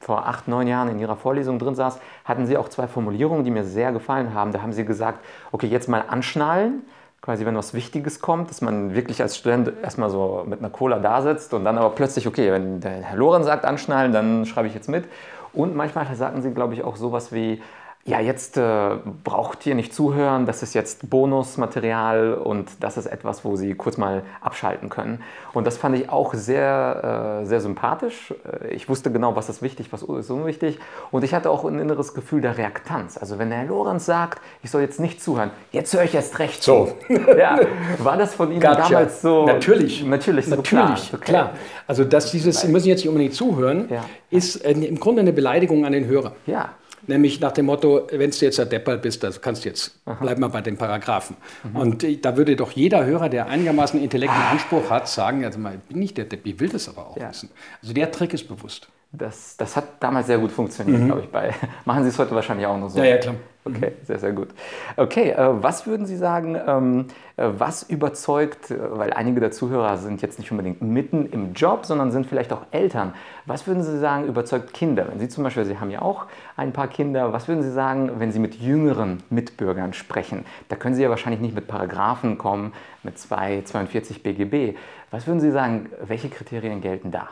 vor 0.00 0.26
acht, 0.26 0.48
neun 0.48 0.66
Jahren 0.66 0.88
in 0.88 0.98
Ihrer 0.98 1.16
Vorlesung 1.16 1.58
drin 1.58 1.74
saß, 1.74 1.98
hatten 2.24 2.46
Sie 2.46 2.56
auch 2.56 2.68
zwei 2.68 2.88
Formulierungen, 2.88 3.44
die 3.44 3.50
mir 3.50 3.64
sehr 3.64 3.92
gefallen 3.92 4.34
haben. 4.34 4.52
Da 4.52 4.62
haben 4.62 4.72
Sie 4.72 4.84
gesagt, 4.84 5.24
okay, 5.52 5.68
jetzt 5.68 5.88
mal 5.88 6.04
anschnallen, 6.08 6.82
quasi 7.20 7.46
wenn 7.46 7.56
was 7.56 7.72
Wichtiges 7.72 8.20
kommt, 8.20 8.50
dass 8.50 8.62
man 8.62 8.94
wirklich 8.94 9.22
als 9.22 9.36
Student 9.36 9.72
erstmal 9.82 10.10
so 10.10 10.44
mit 10.46 10.58
einer 10.58 10.70
Cola 10.70 10.98
da 10.98 11.22
sitzt 11.22 11.54
und 11.54 11.64
dann 11.64 11.78
aber 11.78 11.90
plötzlich, 11.90 12.26
okay, 12.26 12.50
wenn 12.50 12.80
der 12.80 12.90
Herr 12.90 13.16
Loren 13.16 13.44
sagt 13.44 13.64
anschnallen, 13.64 14.12
dann 14.12 14.44
schreibe 14.44 14.66
ich 14.66 14.74
jetzt 14.74 14.88
mit. 14.88 15.04
Und 15.52 15.76
manchmal 15.76 16.12
sagten 16.16 16.42
Sie, 16.42 16.50
glaube 16.52 16.74
ich, 16.74 16.82
auch 16.82 16.96
sowas 16.96 17.32
wie, 17.32 17.62
ja, 18.04 18.18
jetzt 18.18 18.56
äh, 18.56 18.96
braucht 19.22 19.64
ihr 19.64 19.76
nicht 19.76 19.94
zuhören, 19.94 20.44
das 20.44 20.64
ist 20.64 20.74
jetzt 20.74 21.08
Bonusmaterial 21.08 22.34
und 22.34 22.68
das 22.80 22.96
ist 22.96 23.06
etwas, 23.06 23.44
wo 23.44 23.54
Sie 23.54 23.74
kurz 23.74 23.96
mal 23.96 24.24
abschalten 24.40 24.88
können. 24.88 25.22
Und 25.54 25.68
das 25.68 25.76
fand 25.76 25.96
ich 25.96 26.08
auch 26.08 26.34
sehr, 26.34 27.42
äh, 27.42 27.46
sehr 27.46 27.60
sympathisch. 27.60 28.34
Äh, 28.64 28.74
ich 28.74 28.88
wusste 28.88 29.12
genau, 29.12 29.36
was 29.36 29.48
ist 29.48 29.62
wichtig, 29.62 29.92
was 29.92 30.02
ist 30.02 30.30
unwichtig. 30.30 30.80
Und 31.12 31.22
ich 31.22 31.32
hatte 31.32 31.48
auch 31.48 31.64
ein 31.64 31.78
inneres 31.78 32.12
Gefühl 32.12 32.40
der 32.40 32.58
Reaktanz. 32.58 33.18
Also 33.18 33.38
wenn 33.38 33.50
der 33.50 33.60
Herr 33.60 33.68
Lorenz 33.68 34.04
sagt, 34.04 34.42
ich 34.64 34.72
soll 34.72 34.80
jetzt 34.80 34.98
nicht 34.98 35.22
zuhören, 35.22 35.52
jetzt 35.70 35.94
höre 35.94 36.02
ich 36.02 36.14
erst 36.14 36.40
recht 36.40 36.60
so. 36.60 36.96
ja, 37.38 37.60
war 37.98 38.16
das 38.16 38.34
von 38.34 38.50
Ihnen 38.50 38.60
gotcha. 38.60 38.88
damals 38.88 39.22
so? 39.22 39.46
Natürlich. 39.46 40.04
Natürlich, 40.04 40.46
so 40.46 40.56
natürlich, 40.56 41.08
klar. 41.08 41.20
klar. 41.20 41.50
Also 41.86 42.02
dass 42.02 42.32
dieses, 42.32 42.62
Sie 42.62 42.68
müssen 42.68 42.88
jetzt 42.88 42.98
nicht 42.98 43.08
unbedingt 43.08 43.34
zuhören, 43.34 43.86
ja. 43.90 44.04
ist 44.28 44.56
äh, 44.56 44.72
im 44.72 44.98
Grunde 44.98 45.20
eine 45.20 45.32
Beleidigung 45.32 45.86
an 45.86 45.92
den 45.92 46.06
Hörer. 46.06 46.32
Ja. 46.46 46.70
Nämlich 47.06 47.40
nach 47.40 47.52
dem 47.52 47.66
Motto, 47.66 48.06
wenn 48.10 48.30
du 48.30 48.36
jetzt 48.36 48.60
ein 48.60 48.68
Deppert 48.68 49.02
bist, 49.02 49.22
das 49.22 49.40
kannst 49.40 49.64
du 49.64 49.68
jetzt, 49.68 49.98
Aha. 50.04 50.18
bleib 50.20 50.38
mal 50.38 50.48
bei 50.48 50.60
den 50.60 50.76
Paragraphen. 50.76 51.36
Mhm. 51.64 51.76
Und 51.76 52.04
äh, 52.04 52.16
da 52.16 52.36
würde 52.36 52.54
doch 52.56 52.72
jeder 52.72 53.04
Hörer, 53.04 53.28
der 53.28 53.46
einigermaßen 53.46 54.00
intellektuellen 54.02 54.46
ah. 54.46 54.52
Anspruch 54.52 54.90
hat, 54.90 55.08
sagen, 55.08 55.44
also 55.44 55.58
mal, 55.58 55.78
bin 55.88 56.00
ich 56.02 56.14
der 56.14 56.26
Depp, 56.26 56.46
ich 56.46 56.60
will 56.60 56.68
das 56.68 56.88
aber 56.88 57.08
auch 57.08 57.16
ja. 57.16 57.30
wissen. 57.30 57.50
Also 57.80 57.92
der 57.94 58.10
Trick 58.10 58.32
ist 58.34 58.46
bewusst. 58.46 58.88
Das, 59.12 59.58
das 59.58 59.76
hat 59.76 59.84
damals 60.00 60.26
sehr 60.26 60.38
gut 60.38 60.50
funktioniert, 60.50 61.00
mhm. 61.00 61.06
glaube 61.06 61.20
ich. 61.22 61.28
Bei, 61.28 61.52
machen 61.84 62.02
Sie 62.02 62.08
es 62.08 62.18
heute 62.18 62.34
wahrscheinlich 62.34 62.66
auch 62.66 62.78
noch 62.78 62.88
so. 62.88 62.98
Ja, 62.98 63.04
ja, 63.04 63.18
klar. 63.18 63.34
Okay, 63.64 63.92
sehr, 64.04 64.18
sehr 64.18 64.32
gut. 64.32 64.48
Okay, 64.96 65.30
äh, 65.30 65.62
was 65.62 65.86
würden 65.86 66.04
Sie 66.04 66.16
sagen, 66.16 66.58
ähm, 66.66 67.06
äh, 67.36 67.48
was 67.56 67.84
überzeugt, 67.84 68.72
äh, 68.72 68.76
weil 68.98 69.12
einige 69.12 69.38
der 69.38 69.52
Zuhörer 69.52 69.98
sind 69.98 70.20
jetzt 70.20 70.40
nicht 70.40 70.50
unbedingt 70.50 70.82
mitten 70.82 71.26
im 71.26 71.52
Job, 71.52 71.86
sondern 71.86 72.10
sind 72.10 72.26
vielleicht 72.26 72.52
auch 72.52 72.62
Eltern. 72.72 73.14
Was 73.46 73.68
würden 73.68 73.84
Sie 73.84 73.98
sagen, 74.00 74.26
überzeugt 74.26 74.74
Kinder? 74.74 75.06
Wenn 75.08 75.20
Sie 75.20 75.28
zum 75.28 75.44
Beispiel, 75.44 75.64
Sie 75.64 75.78
haben 75.78 75.90
ja 75.90 76.02
auch 76.02 76.26
ein 76.56 76.72
paar 76.72 76.88
Kinder, 76.88 77.32
was 77.32 77.46
würden 77.46 77.62
Sie 77.62 77.70
sagen, 77.70 78.10
wenn 78.18 78.32
Sie 78.32 78.40
mit 78.40 78.56
jüngeren 78.56 79.22
Mitbürgern 79.30 79.92
sprechen? 79.92 80.44
Da 80.68 80.74
können 80.74 80.96
Sie 80.96 81.02
ja 81.02 81.10
wahrscheinlich 81.10 81.40
nicht 81.40 81.54
mit 81.54 81.68
Paragraphen 81.68 82.38
kommen, 82.38 82.72
mit 83.04 83.16
242 83.16 84.24
BGB. 84.24 84.76
Was 85.12 85.28
würden 85.28 85.40
Sie 85.40 85.52
sagen, 85.52 85.88
welche 86.04 86.30
Kriterien 86.30 86.80
gelten 86.80 87.12
da? 87.12 87.28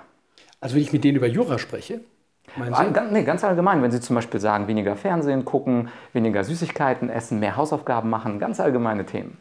Also 0.61 0.75
wenn 0.75 0.83
ich 0.83 0.93
mit 0.93 1.05
denen 1.05 1.17
über 1.17 1.26
Jura 1.26 1.59
spreche, 1.59 2.00
Meinen 2.57 2.75
Sie? 2.75 2.93
Ganz, 2.93 3.12
nee, 3.12 3.23
ganz 3.23 3.45
allgemein, 3.45 3.83
wenn 3.83 3.90
Sie 3.90 4.00
zum 4.00 4.17
Beispiel 4.17 4.40
sagen, 4.40 4.67
weniger 4.67 4.97
Fernsehen 4.97 5.45
gucken, 5.45 5.88
weniger 6.12 6.43
Süßigkeiten 6.43 7.09
essen, 7.09 7.38
mehr 7.38 7.57
Hausaufgaben 7.57 8.11
machen, 8.11 8.38
ganz 8.38 8.61
allgemeine 8.61 9.07
Themen. 9.07 9.38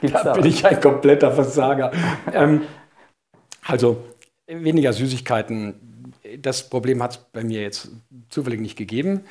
Gibt's 0.00 0.22
da 0.22 0.32
bin 0.32 0.46
ich 0.46 0.64
ein 0.64 0.80
kompletter 0.80 1.30
Versager. 1.32 1.92
ähm, 2.32 2.62
also 3.64 4.04
weniger 4.46 4.92
Süßigkeiten, 4.92 6.14
das 6.38 6.68
Problem 6.68 7.02
hat 7.02 7.12
es 7.12 7.18
bei 7.18 7.44
mir 7.44 7.60
jetzt 7.60 7.90
zufällig 8.28 8.60
nicht 8.60 8.76
gegeben. 8.76 9.24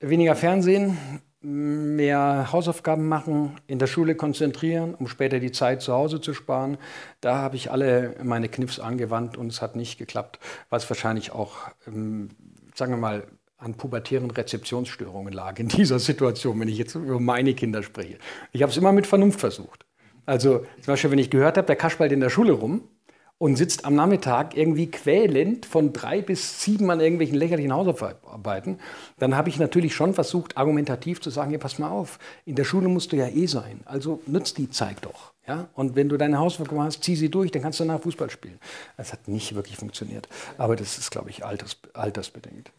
Weniger 0.00 0.34
Fernsehen, 0.34 0.98
mehr 1.44 2.52
Hausaufgaben 2.52 3.06
machen, 3.06 3.56
in 3.66 3.78
der 3.78 3.86
Schule 3.86 4.14
konzentrieren, 4.14 4.94
um 4.94 5.06
später 5.06 5.40
die 5.40 5.52
Zeit 5.52 5.82
zu 5.82 5.92
Hause 5.92 6.20
zu 6.20 6.32
sparen. 6.32 6.78
Da 7.20 7.36
habe 7.36 7.56
ich 7.56 7.70
alle 7.70 8.16
meine 8.22 8.48
Kniffs 8.48 8.80
angewandt 8.80 9.36
und 9.36 9.52
es 9.52 9.60
hat 9.60 9.76
nicht 9.76 9.98
geklappt, 9.98 10.38
was 10.70 10.88
wahrscheinlich 10.88 11.32
auch, 11.32 11.56
ähm, 11.86 12.30
sagen 12.74 12.92
wir 12.92 12.98
mal, 12.98 13.26
an 13.58 13.74
pubertären 13.74 14.30
Rezeptionsstörungen 14.30 15.32
lag 15.32 15.58
in 15.58 15.68
dieser 15.68 15.98
Situation, 15.98 16.58
wenn 16.60 16.68
ich 16.68 16.78
jetzt 16.78 16.94
über 16.94 17.20
meine 17.20 17.54
Kinder 17.54 17.82
spreche. 17.82 18.18
Ich 18.52 18.62
habe 18.62 18.70
es 18.70 18.78
immer 18.78 18.92
mit 18.92 19.06
Vernunft 19.06 19.40
versucht. 19.40 19.84
Also 20.26 20.60
zum 20.80 20.86
Beispiel, 20.86 21.10
wenn 21.10 21.18
ich 21.18 21.30
gehört 21.30 21.58
habe, 21.58 21.66
der 21.66 21.76
kascht 21.76 22.00
in 22.00 22.20
der 22.20 22.30
Schule 22.30 22.52
rum, 22.52 22.88
und 23.38 23.56
sitzt 23.56 23.84
am 23.84 23.94
Nachmittag 23.94 24.56
irgendwie 24.56 24.90
quälend 24.90 25.66
von 25.66 25.92
drei 25.92 26.22
bis 26.22 26.62
sieben 26.62 26.90
an 26.90 27.00
irgendwelchen 27.00 27.36
lächerlichen 27.36 27.72
Hausarbeiten, 27.72 28.78
dann 29.18 29.36
habe 29.36 29.48
ich 29.48 29.58
natürlich 29.58 29.94
schon 29.94 30.14
versucht, 30.14 30.56
argumentativ 30.56 31.20
zu 31.20 31.30
sagen, 31.30 31.52
ja, 31.52 31.58
pass 31.58 31.78
mal 31.78 31.90
auf, 31.90 32.18
in 32.44 32.54
der 32.54 32.64
Schule 32.64 32.88
musst 32.88 33.12
du 33.12 33.16
ja 33.16 33.28
eh 33.28 33.46
sein, 33.46 33.80
also 33.84 34.22
nutzt 34.26 34.58
die 34.58 34.70
Zeit 34.70 34.98
doch. 35.02 35.32
Ja? 35.46 35.68
Und 35.74 35.96
wenn 35.96 36.08
du 36.08 36.16
deine 36.16 36.38
Hausaufgaben 36.38 36.82
hast, 36.82 37.02
zieh 37.02 37.16
sie 37.16 37.28
durch, 37.28 37.50
dann 37.50 37.62
kannst 37.62 37.80
du 37.80 37.84
danach 37.84 38.02
Fußball 38.02 38.30
spielen. 38.30 38.58
Das 38.96 39.12
hat 39.12 39.28
nicht 39.28 39.54
wirklich 39.54 39.76
funktioniert, 39.76 40.28
aber 40.56 40.76
das 40.76 40.96
ist, 40.98 41.10
glaube 41.10 41.30
ich, 41.30 41.44
alters, 41.44 41.78
altersbedingt. 41.92 42.70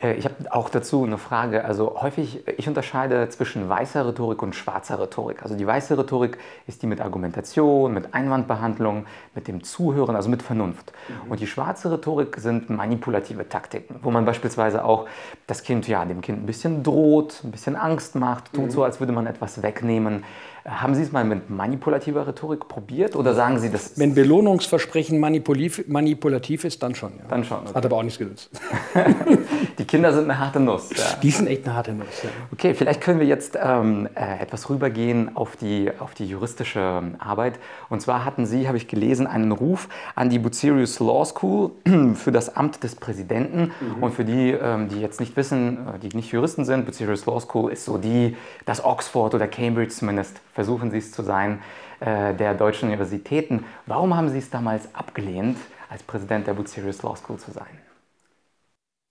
Äh, 0.00 0.14
ich 0.14 0.24
habe 0.24 0.34
auch 0.50 0.68
dazu 0.68 1.04
eine 1.04 1.18
Frage. 1.18 1.64
Also 1.64 2.00
häufig, 2.00 2.46
ich 2.56 2.68
unterscheide 2.68 3.28
zwischen 3.28 3.68
weißer 3.68 4.06
Rhetorik 4.06 4.42
und 4.42 4.54
schwarzer 4.54 5.00
Rhetorik. 5.00 5.42
Also 5.42 5.56
die 5.56 5.66
weiße 5.66 5.98
Rhetorik 5.98 6.38
ist 6.66 6.82
die 6.82 6.86
mit 6.86 7.00
Argumentation, 7.00 7.92
mit 7.92 8.14
Einwandbehandlung, 8.14 9.06
mit 9.34 9.48
dem 9.48 9.62
Zuhören, 9.62 10.16
also 10.16 10.28
mit 10.28 10.42
Vernunft. 10.42 10.92
Mhm. 11.08 11.32
Und 11.32 11.40
die 11.40 11.46
schwarze 11.46 11.90
Rhetorik 11.90 12.36
sind 12.36 12.70
manipulative 12.70 13.48
Taktiken, 13.48 13.96
wo 14.02 14.10
man 14.10 14.24
beispielsweise 14.24 14.84
auch 14.84 15.06
das 15.46 15.62
Kind, 15.62 15.88
ja, 15.88 16.04
dem 16.04 16.20
Kind 16.20 16.42
ein 16.42 16.46
bisschen 16.46 16.82
droht, 16.82 17.42
ein 17.44 17.50
bisschen 17.50 17.76
Angst 17.76 18.14
macht, 18.14 18.52
tut 18.52 18.66
mhm. 18.66 18.70
so, 18.70 18.84
als 18.84 19.00
würde 19.00 19.12
man 19.12 19.26
etwas 19.26 19.62
wegnehmen. 19.62 20.24
Haben 20.68 20.94
Sie 20.94 21.02
es 21.02 21.12
mal 21.12 21.24
mit 21.24 21.48
manipulativer 21.48 22.26
Rhetorik 22.26 22.68
probiert 22.68 23.16
oder 23.16 23.32
sagen 23.32 23.58
Sie 23.58 23.70
das? 23.70 23.98
Wenn 23.98 24.14
Belohnungsversprechen 24.14 25.18
manipulativ 25.18 26.64
ist, 26.64 26.82
dann 26.82 26.94
schon. 26.94 27.12
Ja. 27.18 27.24
Dann 27.28 27.44
schon. 27.44 27.58
Okay. 27.58 27.74
Hat 27.74 27.86
aber 27.86 27.96
auch 27.96 28.02
nichts 28.02 28.18
genutzt. 28.18 28.50
die 29.78 29.84
Kinder 29.84 30.12
sind 30.12 30.24
eine 30.24 30.38
harte 30.38 30.60
Nuss. 30.60 30.90
Ja. 30.94 31.04
Die 31.22 31.30
sind 31.30 31.46
echt 31.46 31.64
eine 31.64 31.74
harte 31.74 31.92
Nuss. 31.92 32.22
Ja. 32.22 32.28
Okay, 32.52 32.74
vielleicht 32.74 33.00
können 33.00 33.18
wir 33.18 33.26
jetzt 33.26 33.58
ähm, 33.60 34.08
äh, 34.14 34.42
etwas 34.42 34.68
rübergehen 34.68 35.36
auf 35.36 35.56
die, 35.56 35.90
auf 35.98 36.14
die 36.14 36.26
juristische 36.26 37.02
Arbeit. 37.18 37.58
Und 37.88 38.02
zwar 38.02 38.26
hatten 38.26 38.44
Sie, 38.44 38.68
habe 38.68 38.76
ich 38.76 38.88
gelesen, 38.88 39.26
einen 39.26 39.52
Ruf 39.52 39.88
an 40.14 40.28
die 40.28 40.38
Bucerius 40.38 41.00
Law 41.00 41.24
School 41.24 41.70
für 42.14 42.32
das 42.32 42.56
Amt 42.56 42.82
des 42.84 42.94
Präsidenten. 42.94 43.72
Mhm. 43.80 44.02
Und 44.02 44.14
für 44.14 44.24
die, 44.24 44.50
ähm, 44.50 44.88
die 44.88 45.00
jetzt 45.00 45.18
nicht 45.18 45.34
wissen, 45.36 45.78
äh, 45.94 45.98
die 45.98 46.14
nicht 46.14 46.30
Juristen 46.30 46.66
sind, 46.66 46.84
Bucerius 46.84 47.24
Law 47.24 47.40
School 47.40 47.72
ist 47.72 47.86
so 47.86 47.96
die, 47.96 48.36
das 48.66 48.84
Oxford 48.84 49.34
oder 49.34 49.48
Cambridge 49.48 49.94
zumindest 49.94 50.40
versuchen 50.58 50.90
Sie 50.90 50.98
es 50.98 51.12
zu 51.12 51.22
sein, 51.22 51.62
äh, 52.00 52.34
der 52.34 52.52
deutschen 52.52 52.88
Universitäten. 52.88 53.64
Warum 53.86 54.16
haben 54.16 54.28
Sie 54.28 54.38
es 54.38 54.50
damals 54.50 54.92
abgelehnt, 54.92 55.56
als 55.88 56.02
Präsident 56.02 56.48
der 56.48 56.54
Bucerius 56.54 57.00
Law 57.04 57.14
School 57.14 57.38
zu 57.38 57.52
sein? 57.52 57.78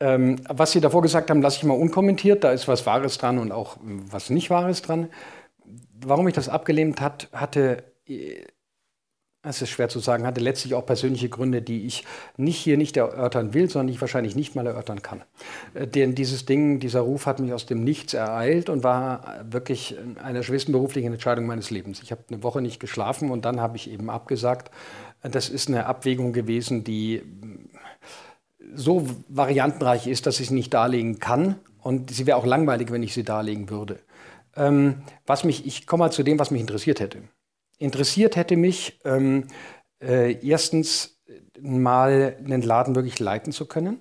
Ähm, 0.02 0.42
was 0.50 0.74
Sie 0.74 0.82
davor 0.82 1.02
gesagt 1.02 1.30
haben, 1.30 1.42
lasse 1.42 1.60
ich 1.60 1.64
mal 1.64 1.80
unkommentiert. 1.80 2.44
Da 2.44 2.52
ist 2.52 2.68
was 2.68 2.86
Wahres 2.86 3.18
dran 3.18 3.40
und 3.40 3.54
auch 3.54 3.78
was 3.82 4.30
nicht 4.30 4.50
Wahres 4.50 4.82
dran. 4.82 5.08
Warum 6.06 6.28
ich 6.28 6.34
das 6.34 6.50
abgelehnt 6.50 7.00
hat, 7.00 7.30
hatte 7.32 7.86
äh, 8.10 8.44
es 9.50 9.62
ist 9.62 9.70
schwer 9.70 9.90
zu 9.90 10.00
sagen, 10.00 10.26
hatte 10.26 10.42
letztlich 10.42 10.74
auch 10.74 10.86
persönliche 10.86 11.30
Gründe, 11.30 11.62
die 11.62 11.86
ich 11.86 12.04
nicht 12.38 12.58
hier 12.58 12.78
nicht 12.78 12.98
erörtern 12.98 13.54
will, 13.54 13.70
sondern 13.70 13.94
ich 13.94 14.02
wahrscheinlich 14.02 14.36
nicht 14.36 14.56
mal 14.56 14.66
erörtern 14.66 15.02
kann. 15.02 15.24
Äh, 15.74 15.88
denn 15.88 16.16
dieses 16.16 16.46
Ding, 16.46 16.80
dieser 16.80 17.02
Ruf 17.02 17.26
hat 17.26 17.40
mich 17.40 17.54
aus 17.54 17.66
dem 17.66 17.84
Nichts 17.84 18.14
ereilt 18.14 18.70
und 18.70 18.84
war 18.84 19.46
wirklich 19.50 19.96
eine 20.24 20.44
schwersten 20.44 20.72
beruflichen 20.72 21.14
Entscheidungen 21.14 21.48
meines 21.48 21.72
Lebens. 21.72 22.02
Ich 22.04 22.12
habe 22.12 22.24
eine 22.30 22.44
Woche 22.44 22.62
nicht 22.62 22.80
geschlafen 22.80 23.32
und 23.32 23.46
dann 23.46 23.62
habe 23.62 23.78
ich 23.78 23.90
eben 23.90 24.10
abgesagt. 24.10 24.72
Das 25.22 25.50
ist 25.50 25.68
eine 25.68 25.86
Abwägung 25.86 26.34
gewesen, 26.34 26.84
die 26.84 27.24
so 28.74 29.08
variantenreich 29.28 30.08
ist, 30.08 30.26
dass 30.26 30.40
ich 30.40 30.50
sie 30.50 30.54
nicht 30.54 30.74
darlegen 30.74 31.20
kann. 31.20 31.56
Und 31.82 32.12
sie 32.12 32.26
wäre 32.26 32.38
auch 32.38 32.46
langweilig, 32.46 32.92
wenn 32.92 33.04
ich 33.04 33.14
sie 33.14 33.24
darlegen 33.24 33.70
würde. 33.70 34.00
Ähm, 34.56 35.04
was 35.26 35.44
mich, 35.44 35.66
ich 35.66 35.88
komme 35.88 36.06
mal 36.06 36.12
zu 36.12 36.24
dem, 36.24 36.40
was 36.40 36.52
mich 36.52 36.62
interessiert 36.62 37.00
hätte. 37.00 37.24
Interessiert 37.78 38.36
hätte 38.36 38.56
mich 38.58 39.00
ähm, 39.06 39.48
äh, 40.02 40.34
erstens 40.46 41.22
mal 41.60 42.38
einen 42.44 42.62
Laden 42.62 42.96
wirklich 42.96 43.20
leiten 43.20 43.52
zu 43.52 43.66
können. 43.68 44.00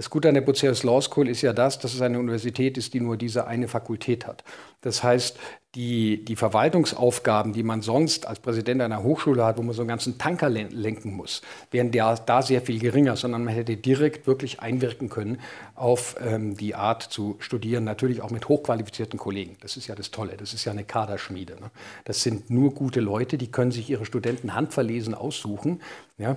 Das 0.00 0.08
Gute 0.08 0.28
an 0.28 0.34
der 0.34 0.40
Bucerius 0.40 0.82
Law 0.82 1.02
School 1.02 1.28
ist 1.28 1.42
ja 1.42 1.52
das, 1.52 1.78
dass 1.78 1.92
es 1.92 2.00
eine 2.00 2.18
Universität 2.18 2.78
ist, 2.78 2.94
die 2.94 3.00
nur 3.00 3.18
diese 3.18 3.46
eine 3.46 3.68
Fakultät 3.68 4.26
hat. 4.26 4.44
Das 4.80 5.02
heißt, 5.02 5.36
die, 5.76 6.24
die 6.24 6.34
Verwaltungsaufgaben, 6.34 7.52
die 7.52 7.62
man 7.62 7.80
sonst 7.80 8.26
als 8.26 8.40
Präsident 8.40 8.82
einer 8.82 9.04
Hochschule 9.04 9.44
hat, 9.44 9.56
wo 9.56 9.62
man 9.62 9.72
so 9.72 9.82
einen 9.82 9.88
ganzen 9.88 10.18
Tanker 10.18 10.48
lenken 10.48 11.12
muss, 11.12 11.42
wären 11.70 11.92
der, 11.92 12.16
da 12.26 12.42
sehr 12.42 12.60
viel 12.60 12.80
geringer, 12.80 13.14
sondern 13.14 13.44
man 13.44 13.54
hätte 13.54 13.76
direkt 13.76 14.26
wirklich 14.26 14.60
einwirken 14.60 15.08
können 15.10 15.38
auf 15.76 16.16
ähm, 16.20 16.56
die 16.56 16.74
Art 16.74 17.04
zu 17.04 17.36
studieren, 17.38 17.84
natürlich 17.84 18.20
auch 18.20 18.30
mit 18.30 18.48
hochqualifizierten 18.48 19.18
Kollegen. 19.18 19.56
Das 19.60 19.76
ist 19.76 19.86
ja 19.86 19.94
das 19.94 20.10
Tolle, 20.10 20.36
das 20.36 20.54
ist 20.54 20.64
ja 20.64 20.72
eine 20.72 20.82
Kaderschmiede. 20.82 21.54
Ne? 21.60 21.70
Das 22.04 22.22
sind 22.22 22.50
nur 22.50 22.74
gute 22.74 22.98
Leute, 22.98 23.38
die 23.38 23.52
können 23.52 23.70
sich 23.70 23.88
ihre 23.90 24.04
Studenten 24.04 24.56
handverlesen 24.56 25.14
aussuchen. 25.14 25.82
Ja? 26.18 26.36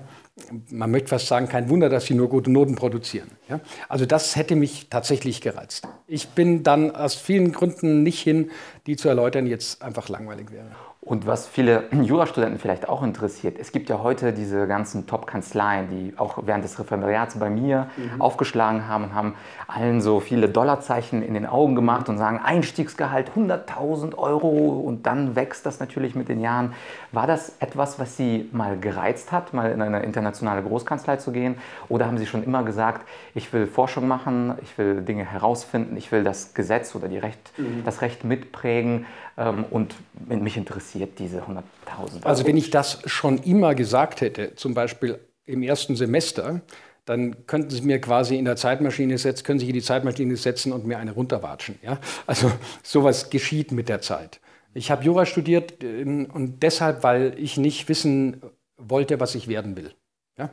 Man 0.70 0.92
möchte 0.92 1.08
fast 1.08 1.26
sagen, 1.26 1.48
kein 1.48 1.70
Wunder, 1.70 1.90
dass 1.90 2.06
sie 2.06 2.14
nur 2.14 2.30
gute 2.30 2.52
Noten 2.52 2.76
produzieren. 2.76 3.32
Ja? 3.50 3.53
Also 3.90 4.06
das 4.06 4.36
hätte 4.36 4.56
mich 4.56 4.88
tatsächlich 4.90 5.42
gereizt. 5.42 5.88
Ich 6.08 6.30
bin 6.30 6.64
dann 6.64 6.96
aus 6.96 7.16
vielen 7.16 7.52
Gründen 7.52 8.04
nicht 8.04 8.22
hin, 8.22 8.52
die 8.88 8.96
zu 8.96 9.10
erläutern 9.10 9.48
jetzt 9.48 9.82
einfach 9.82 10.10
langweilig 10.10 10.52
wäre. 10.52 10.68
Und 11.06 11.28
was 11.28 11.48
viele 11.48 11.84
Jurastudenten 11.92 12.60
vielleicht 12.60 12.88
auch 12.88 13.04
interessiert, 13.04 13.58
es 13.60 13.74
gibt 13.74 13.90
ja 13.90 14.02
heute 14.02 14.32
diese 14.32 14.68
ganzen 14.68 15.06
Top-Kanzleien, 15.06 15.90
die 15.90 16.14
auch 16.18 16.40
während 16.46 16.64
des 16.64 16.80
Referendariats 16.80 17.38
bei 17.38 17.50
mir 17.50 17.90
mhm. 17.98 18.22
aufgeschlagen 18.22 18.88
haben 18.88 19.06
und 19.06 19.14
haben 19.14 19.36
allen 19.68 20.02
so 20.02 20.22
viele 20.22 20.48
Dollarzeichen 20.48 21.22
in 21.22 21.34
den 21.34 21.46
Augen 21.46 21.76
gemacht 21.76 22.08
und 22.08 22.18
sagen, 22.18 22.40
Einstiegsgehalt 22.40 23.32
100.000 23.36 24.16
Euro 24.18 24.48
und 24.48 25.06
dann 25.06 25.36
wächst 25.36 25.66
das 25.66 25.82
natürlich 25.82 26.16
mit 26.16 26.30
den 26.30 26.40
Jahren. 26.40 26.74
War 27.12 27.28
das 27.28 27.54
etwas, 27.60 28.00
was 28.00 28.16
Sie 28.16 28.50
mal 28.54 28.80
gereizt 28.80 29.34
hat, 29.34 29.54
mal 29.54 29.72
in 29.72 29.82
eine 29.82 30.04
internationale 30.04 30.64
Großkanzlei 30.64 31.18
zu 31.18 31.34
gehen? 31.34 31.56
Oder 31.90 32.06
haben 32.06 32.18
Sie 32.18 32.26
schon 32.26 32.44
immer 32.44 32.64
gesagt, 32.64 33.06
ich 33.36 33.52
will 33.52 33.68
Forschung 33.68 34.08
machen, 34.08 34.54
ich 34.62 34.78
will 34.78 35.02
Dinge 35.02 35.26
herausfinden, 35.26 35.98
ich 35.98 36.14
will 36.14 36.24
das 36.24 36.54
Gesetz 36.54 36.96
oder 36.96 37.10
Recht, 37.14 37.52
mhm. 37.58 37.84
das 37.84 38.02
Recht 38.02 38.24
mitprägen 38.24 39.06
ähm, 39.38 39.66
und 39.70 39.96
mich 40.28 40.58
interessiert 40.94 41.20
diese 41.20 41.42
100.000 41.42 42.24
Also 42.24 42.46
wenn 42.46 42.58
ich 42.58 42.70
das 42.70 43.00
schon 43.06 43.38
immer 43.40 43.76
gesagt 43.76 44.22
hätte, 44.22 44.56
zum 44.56 44.74
Beispiel 44.74 45.20
im 45.46 45.64
ersten 45.64 45.96
Semester, 45.96 46.62
dann 47.06 47.46
könnten 47.48 47.70
Sie 47.70 47.82
mir 47.82 48.00
quasi 48.00 48.38
in 48.38 48.46
der 48.46 48.56
Zeitmaschine 48.56 49.18
setzen, 49.18 49.44
können 49.44 49.60
Sie 49.60 49.68
in 49.68 49.74
die 49.74 49.82
Zeitmaschine 49.82 50.36
setzen 50.38 50.72
und 50.72 50.86
mir 50.86 50.98
eine 50.98 51.12
runterwatschen. 51.12 51.78
Ja? 51.82 52.00
Also 52.26 52.52
sowas 52.82 53.30
geschieht 53.30 53.72
mit 53.72 53.90
der 53.90 54.02
Zeit. 54.02 54.40
Ich 54.74 54.90
habe 54.90 55.04
Jura 55.04 55.26
studiert 55.26 55.84
ähm, 55.84 56.28
und 56.32 56.64
deshalb, 56.64 57.04
weil 57.04 57.36
ich 57.38 57.58
nicht 57.58 57.90
wissen 57.90 58.42
wollte, 58.78 59.20
was 59.20 59.36
ich 59.36 59.48
werden 59.48 59.76
will. 59.76 59.94
Ja? 60.38 60.50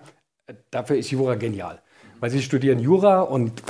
Dafür 0.71 0.97
ist 0.97 1.11
Jura 1.11 1.37
genial. 1.37 1.81
Weil 2.19 2.31
Sie 2.31 2.43
studieren 2.43 2.81
Jura 2.81 3.21
und 3.21 3.63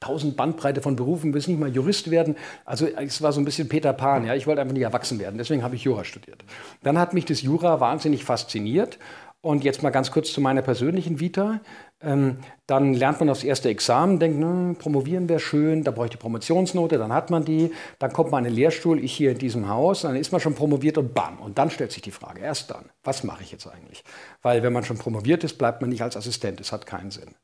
tausend 0.00 0.36
Bandbreite 0.36 0.80
von 0.80 0.96
Berufen, 0.96 1.32
willst 1.34 1.48
nicht 1.48 1.60
mal 1.60 1.70
Jurist 1.70 2.10
werden. 2.10 2.36
Also 2.64 2.86
es 2.86 3.22
war 3.22 3.32
so 3.32 3.40
ein 3.40 3.44
bisschen 3.44 3.68
Peter 3.68 3.92
Pan, 3.92 4.26
ja. 4.26 4.34
Ich 4.34 4.46
wollte 4.46 4.62
einfach 4.62 4.74
nicht 4.74 4.82
erwachsen 4.82 5.18
werden, 5.18 5.38
deswegen 5.38 5.62
habe 5.62 5.76
ich 5.76 5.84
Jura 5.84 6.04
studiert. 6.04 6.42
Dann 6.82 6.98
hat 6.98 7.14
mich 7.14 7.26
das 7.26 7.42
Jura 7.42 7.80
wahnsinnig 7.80 8.24
fasziniert. 8.24 8.98
Und 9.42 9.64
jetzt 9.64 9.82
mal 9.82 9.88
ganz 9.88 10.10
kurz 10.10 10.34
zu 10.34 10.42
meiner 10.42 10.60
persönlichen 10.60 11.18
Vita. 11.18 11.60
Ähm, 12.02 12.38
dann 12.66 12.92
lernt 12.92 13.20
man 13.20 13.30
aufs 13.30 13.42
erste 13.42 13.70
Examen, 13.70 14.18
denkt, 14.18 14.38
ne, 14.38 14.74
promovieren 14.78 15.30
wäre 15.30 15.40
schön, 15.40 15.82
da 15.82 15.90
bräuchte 15.90 16.16
ich 16.16 16.20
Promotionsnote, 16.20 16.98
dann 16.98 17.12
hat 17.12 17.30
man 17.30 17.44
die, 17.44 17.72
dann 17.98 18.12
kommt 18.12 18.30
man 18.30 18.44
in 18.44 18.50
den 18.50 18.56
Lehrstuhl, 18.56 19.02
ich 19.02 19.12
hier 19.12 19.32
in 19.32 19.38
diesem 19.38 19.68
Haus, 19.68 20.02
dann 20.02 20.14
ist 20.14 20.30
man 20.32 20.42
schon 20.42 20.54
promoviert 20.54 20.98
und 20.98 21.14
bam. 21.14 21.38
Und 21.38 21.56
dann 21.56 21.70
stellt 21.70 21.92
sich 21.92 22.02
die 22.02 22.10
Frage, 22.10 22.40
erst 22.40 22.70
dann, 22.70 22.84
was 23.02 23.24
mache 23.24 23.42
ich 23.42 23.50
jetzt 23.50 23.66
eigentlich? 23.66 24.04
Weil 24.42 24.62
wenn 24.62 24.74
man 24.74 24.84
schon 24.84 24.98
promoviert 24.98 25.42
ist, 25.42 25.56
bleibt 25.56 25.80
man 25.80 25.88
nicht 25.88 26.02
als 26.02 26.18
Assistent, 26.18 26.60
das 26.60 26.70
hat 26.70 26.84
keinen 26.84 27.10
Sinn. 27.10 27.34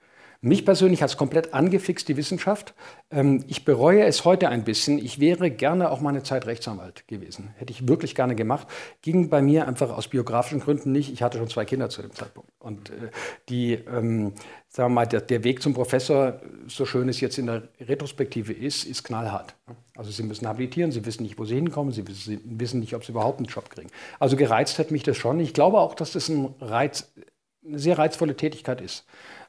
Mich 0.41 0.65
persönlich 0.65 1.03
hat 1.03 1.11
es 1.11 1.17
komplett 1.17 1.55
angefixt, 1.55 2.09
die 2.09 2.17
Wissenschaft. 2.17 2.75
Ähm, 3.11 3.45
ich 3.47 3.65
bereue 3.65 4.05
es 4.05 4.25
heute 4.25 4.49
ein 4.49 4.65
bisschen. 4.65 4.99
Ich 4.99 5.21
wäre 5.21 5.51
gerne 5.51 5.91
auch 5.91 6.01
meine 6.01 6.23
Zeit 6.23 6.47
Rechtsanwalt 6.47 7.07
gewesen. 7.09 7.55
Hätte 7.57 7.73
ich 7.73 7.89
wirklich 7.89 8.15
gerne 8.15 8.35
gemacht. 8.35 8.67
Ging 9.03 9.29
bei 9.29 9.43
mir 9.43 9.67
einfach 9.67 9.91
aus 9.91 10.09
biografischen 10.09 10.61
Gründen 10.61 10.93
nicht. 10.93 11.13
Ich 11.13 11.23
hatte 11.23 11.39
schon 11.39 11.49
zwei 11.49 11.65
Kinder 11.65 11.89
zu 11.89 12.03
dem 12.03 12.13
Zeitpunkt. 12.13 12.51
Und 12.59 12.91
äh, 12.91 13.11
die, 13.49 13.75
ähm, 13.75 14.35
sagen 14.69 14.91
wir 14.91 14.95
mal, 14.95 15.07
der, 15.07 15.21
der, 15.21 15.45
Weg 15.45 15.63
zum 15.63 15.75
Professor, 15.75 16.41
so 16.67 16.85
schön 16.85 17.09
es 17.09 17.21
jetzt 17.21 17.39
in 17.39 17.47
der 17.47 17.69
Retrospektive 17.81 18.53
ist, 18.53 18.85
ist 18.85 19.05
knallhart. 19.05 19.55
Also 19.97 20.11
Sie 20.11 20.23
müssen 20.23 20.47
habilitieren, 20.47 20.91
Sie 20.91 21.05
wissen 21.07 21.23
nicht, 21.23 21.39
wo 21.39 21.45
Sie 21.45 21.55
hinkommen, 21.55 21.93
Sie 21.93 22.05
wissen 22.07 22.81
nicht, 22.81 22.95
ob 22.95 23.05
Sie 23.05 23.13
überhaupt 23.13 23.39
einen 23.39 23.47
Job 23.47 23.71
kriegen. 23.71 23.91
Also 24.19 24.37
gereizt 24.37 24.79
hat 24.79 24.91
mich 24.91 25.03
das 25.03 25.17
schon. 25.17 25.41
Ich 25.41 25.55
glaube 25.55 25.79
auch, 25.79 25.95
dass 25.95 26.13
das 26.13 26.29
ein 26.29 26.55
Reiz, 26.61 27.13
eine 27.65 27.79
sehr 27.79 27.99
reizvolle 27.99 28.37
Tätigkeit 28.37 28.81
ist. 28.81 29.07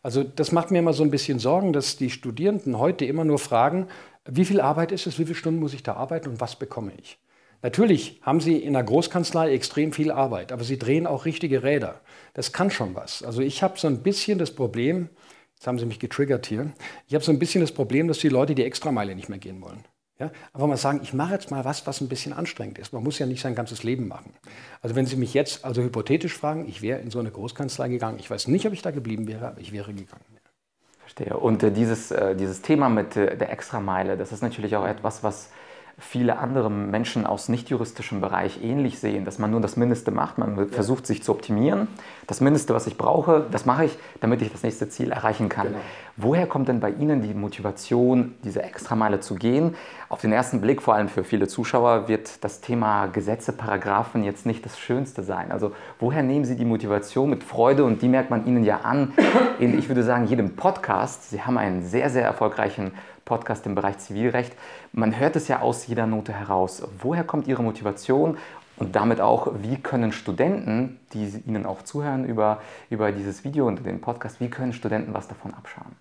Also 0.07 0.23
das 0.23 0.53
macht 0.53 0.71
mir 0.71 0.79
immer 0.79 0.93
so 0.93 1.03
ein 1.03 1.11
bisschen 1.11 1.37
Sorgen, 1.37 1.73
dass 1.73 1.97
die 1.97 2.09
Studierenden 2.09 2.79
heute 2.79 3.03
immer 3.03 3.25
nur 3.25 3.39
fragen, 3.39 3.89
wie 4.23 4.45
viel 4.45 4.61
Arbeit 4.61 4.93
ist 4.93 5.05
es, 5.05 5.19
wie 5.19 5.25
viele 5.25 5.35
Stunden 5.35 5.59
muss 5.59 5.73
ich 5.73 5.83
da 5.83 5.95
arbeiten 5.95 6.29
und 6.29 6.39
was 6.39 6.55
bekomme 6.55 6.93
ich? 6.97 7.19
Natürlich 7.61 8.21
haben 8.21 8.39
sie 8.39 8.55
in 8.55 8.71
der 8.71 8.83
Großkanzlei 8.83 9.51
extrem 9.51 9.91
viel 9.91 10.09
Arbeit, 10.09 10.53
aber 10.53 10.63
sie 10.63 10.77
drehen 10.77 11.07
auch 11.07 11.25
richtige 11.25 11.61
Räder. 11.61 11.99
Das 12.35 12.53
kann 12.53 12.71
schon 12.71 12.95
was. 12.95 13.21
Also 13.21 13.41
ich 13.41 13.61
habe 13.63 13.77
so 13.77 13.89
ein 13.89 14.01
bisschen 14.01 14.39
das 14.39 14.51
Problem, 14.51 15.09
jetzt 15.55 15.67
haben 15.67 15.77
sie 15.77 15.85
mich 15.85 15.99
getriggert 15.99 16.45
hier, 16.45 16.71
ich 17.09 17.13
habe 17.13 17.25
so 17.25 17.33
ein 17.33 17.39
bisschen 17.39 17.59
das 17.59 17.73
Problem, 17.73 18.07
dass 18.07 18.19
die 18.19 18.29
Leute 18.29 18.55
die 18.55 18.63
Extrameile 18.63 19.13
nicht 19.13 19.27
mehr 19.27 19.39
gehen 19.39 19.61
wollen. 19.61 19.83
Ja, 20.19 20.31
einfach 20.51 20.67
mal 20.67 20.77
sagen, 20.77 20.99
ich 21.03 21.13
mache 21.13 21.33
jetzt 21.33 21.51
mal 21.51 21.63
was, 21.63 21.85
was 21.85 22.01
ein 22.01 22.09
bisschen 22.09 22.33
anstrengend 22.33 22.79
ist. 22.79 22.91
Man 22.91 23.03
muss 23.03 23.19
ja 23.19 23.27
nicht 23.27 23.41
sein 23.41 23.53
ganzes 23.53 23.83
Leben 23.83 24.07
machen. 24.07 24.33
Also 24.81 24.95
wenn 24.95 25.05
Sie 25.05 25.15
mich 25.15 25.35
jetzt 25.35 25.63
also 25.63 25.83
hypothetisch 25.83 26.33
fragen, 26.33 26.67
ich 26.67 26.81
wäre 26.81 26.99
in 26.99 27.11
so 27.11 27.19
eine 27.19 27.29
Großkanzlei 27.29 27.89
gegangen. 27.89 28.17
Ich 28.19 28.29
weiß 28.29 28.47
nicht, 28.47 28.65
ob 28.65 28.73
ich 28.73 28.81
da 28.81 28.89
geblieben 28.89 29.27
wäre, 29.27 29.49
aber 29.49 29.59
ich 29.59 29.71
wäre 29.71 29.93
gegangen. 29.93 30.25
Verstehe. 30.99 31.37
Und 31.37 31.61
äh, 31.61 31.71
dieses, 31.71 32.11
äh, 32.11 32.35
dieses 32.35 32.63
Thema 32.63 32.89
mit 32.89 33.15
äh, 33.15 33.37
der 33.37 33.51
Extrameile, 33.51 34.17
das 34.17 34.31
ist 34.31 34.41
natürlich 34.41 34.75
auch 34.75 34.85
etwas, 34.85 35.23
was 35.23 35.51
viele 35.99 36.37
andere 36.37 36.69
Menschen 36.69 37.25
aus 37.25 37.49
nicht-juristischem 37.49 38.21
Bereich 38.21 38.63
ähnlich 38.63 38.99
sehen, 38.99 39.25
dass 39.25 39.39
man 39.39 39.49
nur 39.49 39.61
das 39.61 39.77
Mindeste 39.77 40.11
macht, 40.11 40.37
man 40.37 40.55
ja. 40.55 40.65
versucht 40.65 41.07
sich 41.07 41.23
zu 41.23 41.31
optimieren. 41.31 41.87
Das 42.27 42.39
Mindeste, 42.39 42.75
was 42.75 42.85
ich 42.85 42.97
brauche, 42.97 43.47
das 43.51 43.65
mache 43.65 43.85
ich, 43.85 43.97
damit 44.19 44.43
ich 44.43 44.51
das 44.51 44.61
nächste 44.61 44.89
Ziel 44.89 45.11
erreichen 45.11 45.49
kann. 45.49 45.67
Genau. 45.67 45.79
Woher 46.15 46.45
kommt 46.45 46.67
denn 46.67 46.79
bei 46.79 46.91
Ihnen 46.91 47.23
die 47.23 47.33
Motivation, 47.33 48.35
diese 48.43 48.61
Extrameile 48.61 49.21
zu 49.21 49.35
gehen? 49.35 49.75
Auf 50.09 50.21
den 50.21 50.31
ersten 50.31 50.61
Blick, 50.61 50.83
vor 50.83 50.93
allem 50.93 51.09
für 51.09 51.23
viele 51.23 51.47
Zuschauer, 51.47 52.07
wird 52.07 52.43
das 52.43 52.61
Thema 52.61 53.07
Gesetze, 53.07 53.51
Paragraphen 53.51 54.23
jetzt 54.23 54.45
nicht 54.45 54.65
das 54.65 54.79
Schönste 54.79 55.23
sein. 55.23 55.51
Also 55.51 55.71
woher 55.99 56.21
nehmen 56.21 56.45
Sie 56.45 56.55
die 56.55 56.65
Motivation 56.65 57.29
mit 57.29 57.43
Freude? 57.43 57.85
Und 57.85 58.03
die 58.03 58.07
merkt 58.07 58.29
man 58.29 58.45
Ihnen 58.45 58.63
ja 58.63 58.81
an 58.81 59.13
in, 59.59 59.77
ich 59.77 59.87
würde 59.89 60.03
sagen, 60.03 60.25
jedem 60.27 60.55
Podcast. 60.55 61.31
Sie 61.31 61.41
haben 61.41 61.57
einen 61.57 61.81
sehr, 61.81 62.11
sehr 62.11 62.23
erfolgreichen 62.23 62.91
Podcast 63.27 63.65
im 63.67 63.75
Bereich 63.75 63.99
Zivilrecht. 63.99 64.53
Man 64.93 65.19
hört 65.19 65.35
es 65.35 65.47
ja 65.47 65.59
aus 65.61 65.85
jeder 65.87 66.07
Note 66.07 66.33
heraus. 66.33 66.81
Woher 66.99 67.23
kommt 67.23 67.47
Ihre 67.47 67.61
Motivation 67.61 68.37
Und 68.79 68.95
damit 68.95 69.21
auch, 69.21 69.53
wie 69.61 69.77
können 69.77 70.11
Studenten, 70.11 70.99
die 71.13 71.25
Ihnen 71.47 71.65
auch 71.65 71.81
zuhören 71.83 72.25
über, 72.25 72.61
über 72.89 73.11
dieses 73.11 73.43
Video 73.43 73.67
und 73.67 73.83
den 73.85 74.01
Podcast, 74.01 74.39
wie 74.39 74.49
können 74.49 74.71
Studenten 74.73 75.13
was 75.13 75.27
davon 75.27 75.53
abschauen? 75.53 75.95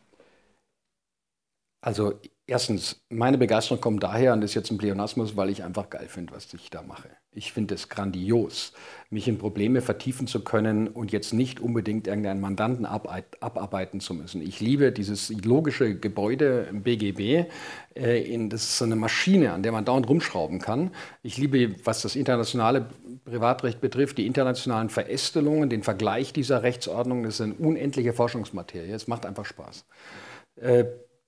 Also 1.81 2.12
erstens, 2.47 3.01
meine 3.09 3.39
Begeisterung 3.39 3.81
kommt 3.81 4.03
daher, 4.03 4.33
und 4.33 4.41
das 4.41 4.51
ist 4.51 4.55
jetzt 4.55 4.71
ein 4.71 4.79
Pleonasmus, 4.79 5.37
weil 5.37 5.51
ich 5.51 5.65
einfach 5.65 5.91
geil 5.91 6.07
finde, 6.09 6.35
was 6.35 6.53
ich 6.55 6.71
da 6.71 6.83
mache. 6.83 7.09
Ich 7.33 7.53
finde 7.53 7.75
es 7.75 7.89
grandios, 7.89 8.73
mich 9.11 9.29
in 9.29 9.37
Probleme 9.37 9.83
vertiefen 9.83 10.27
zu 10.27 10.43
können 10.43 10.89
und 10.89 11.13
jetzt 11.13 11.35
nicht 11.35 11.61
unbedingt 11.61 12.07
irgendeinen 12.07 12.41
Mandanten 12.41 12.87
abarbeiten 12.87 14.01
zu 14.01 14.15
müssen. 14.15 14.41
Ich 14.41 14.61
liebe 14.61 14.91
dieses 14.93 15.31
logische 15.45 15.97
Gebäude 15.99 16.67
im 16.71 16.83
BGB. 16.83 17.51
Äh, 17.95 18.49
das 18.49 18.63
ist 18.63 18.79
so 18.79 18.85
eine 18.85 18.97
Maschine, 18.97 19.53
an 19.53 19.63
der 19.63 19.73
man 19.73 19.85
dauernd 19.85 20.09
rumschrauben 20.09 20.61
kann. 20.61 20.93
Ich 21.23 21.37
liebe, 21.37 21.77
was 21.85 22.03
das 22.03 22.17
internationale 22.17 22.89
Privatrecht 23.25 23.81
betrifft, 23.81 24.19
die 24.19 24.27
internationalen 24.27 24.89
Verästelungen, 24.89 25.69
den 25.69 25.83
Vergleich 25.83 26.33
dieser 26.33 26.63
Rechtsordnung. 26.63 27.25
Das 27.25 27.35
ist 27.35 27.41
eine 27.43 27.55
unendliche 27.55 28.13
Forschungsmaterie. 28.13 28.93
Es 28.93 29.09
macht 29.09 29.27
einfach 29.27 29.45
Spaß. 29.45 29.85